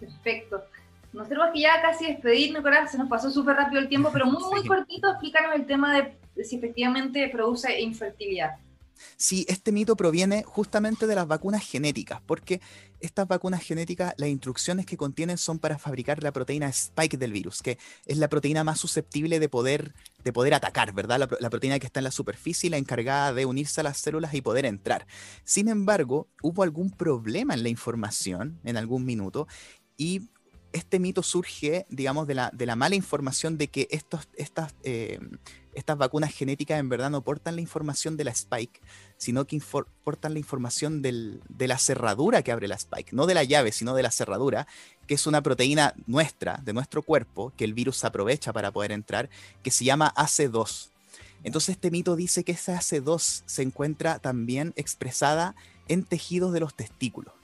[0.00, 0.62] Perfecto.
[1.12, 4.26] Nos tenemos que ya casi despedir, Nicolás, se nos pasó súper rápido el tiempo, pero
[4.26, 8.56] muy, muy cortito explícanos el tema de si efectivamente produce infertilidad.
[9.16, 12.60] Sí, este mito proviene justamente de las vacunas genéticas, porque
[13.00, 17.62] estas vacunas genéticas, las instrucciones que contienen son para fabricar la proteína spike del virus,
[17.62, 19.94] que es la proteína más susceptible de poder,
[20.24, 21.28] de poder atacar, ¿verdad?
[21.40, 24.40] La, proteína que está en la superficie, la encargada de unirse a las células y
[24.40, 25.06] poder entrar.
[25.44, 29.46] Sin embargo, hubo algún problema en la información en algún minuto
[29.96, 30.28] y
[30.72, 35.18] este mito surge, digamos, de la, de la mala información de que estos, estas, eh,
[35.76, 38.80] estas vacunas genéticas en verdad no portan la información de la spike,
[39.18, 39.60] sino que
[40.02, 43.94] portan la información de la cerradura que abre la spike, no de la llave, sino
[43.94, 44.66] de la cerradura,
[45.06, 49.28] que es una proteína nuestra, de nuestro cuerpo, que el virus aprovecha para poder entrar,
[49.62, 50.88] que se llama AC2.
[51.44, 55.54] Entonces este mito dice que esa AC2 se encuentra también expresada
[55.88, 57.34] en tejidos de los testículos.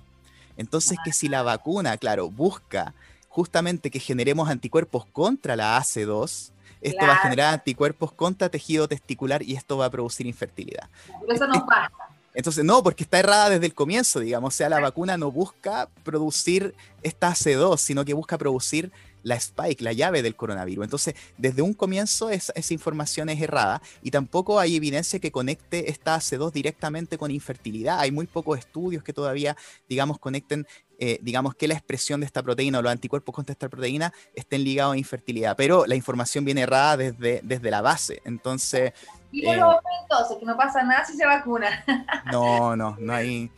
[0.57, 2.95] Entonces que si la vacuna, claro, busca
[3.29, 6.51] justamente que generemos anticuerpos contra la AC2,
[6.83, 10.89] esto va a generar anticuerpos contra tejido testicular y esto va a producir infertilidad.
[11.29, 11.93] eso no pasa.
[12.35, 14.55] Entonces, no, porque está errada desde el comienzo, digamos.
[14.55, 18.91] O sea, la vacuna no busca producir esta AC2, sino que busca producir
[19.23, 20.85] la spike, la llave del coronavirus.
[20.85, 26.17] Entonces, desde un comienzo esa, información es errada y tampoco hay evidencia que conecte esta
[26.17, 28.01] AC2 directamente con infertilidad.
[28.01, 29.57] Hay muy pocos estudios que todavía,
[29.89, 30.67] digamos, conecten,
[31.05, 34.63] eh, digamos, que la expresión de esta proteína o los anticuerpos contra esta proteína estén
[34.63, 35.57] ligados a infertilidad.
[35.57, 38.23] Pero la información viene errada desde, desde la base.
[38.25, 38.93] Entonces...
[39.33, 39.61] Y eh,
[40.03, 41.85] entonces, que no pasa nada si se vacuna.
[42.31, 43.51] no, no, no hay...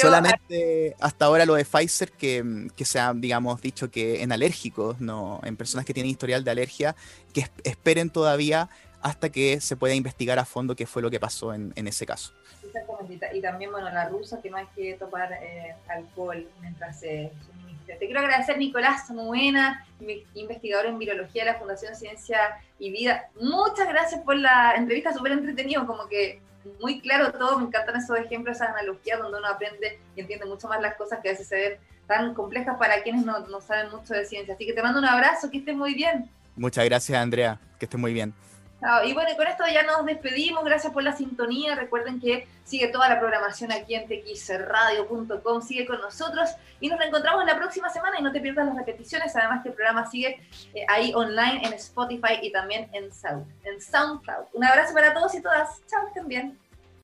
[0.00, 5.40] Solamente hasta ahora lo de Pfizer, que, se ha, digamos, dicho que en alérgicos, no,
[5.42, 6.94] en personas que tienen historial de alergia,
[7.34, 8.70] que esperen todavía
[9.02, 12.32] hasta que se pueda investigar a fondo qué fue lo que pasó en, ese caso.
[13.32, 17.98] Y también, bueno, la rusa, que no hay que tomar eh, alcohol mientras se suministra
[17.98, 19.86] Te quiero agradecer, Nicolás Muena,
[20.34, 22.38] investigador en virología de la Fundación Ciencia
[22.78, 23.28] y Vida.
[23.40, 26.40] Muchas gracias por la entrevista, súper entretenido, como que
[26.80, 27.58] muy claro todo.
[27.58, 31.20] Me encantan esos ejemplos, esas analogías donde uno aprende y entiende mucho más las cosas
[31.20, 34.54] que a veces se ven tan complejas para quienes no, no saben mucho de ciencia.
[34.54, 36.28] Así que te mando un abrazo, que estés muy bien.
[36.54, 38.32] Muchas gracias, Andrea, que estés muy bien.
[39.04, 40.64] Y bueno, con esto ya nos despedimos.
[40.64, 41.74] Gracias por la sintonía.
[41.74, 45.62] Recuerden que sigue toda la programación aquí en txradio.com.
[45.62, 46.50] Sigue con nosotros
[46.80, 49.34] y nos reencontramos la próxima semana y no te pierdas las repeticiones.
[49.34, 50.40] Además que el programa sigue
[50.74, 54.46] eh, ahí online en Spotify y también en, Sound, en SoundCloud.
[54.52, 55.80] Un abrazo para todos y todas.
[55.86, 56.65] Chao, estén bien.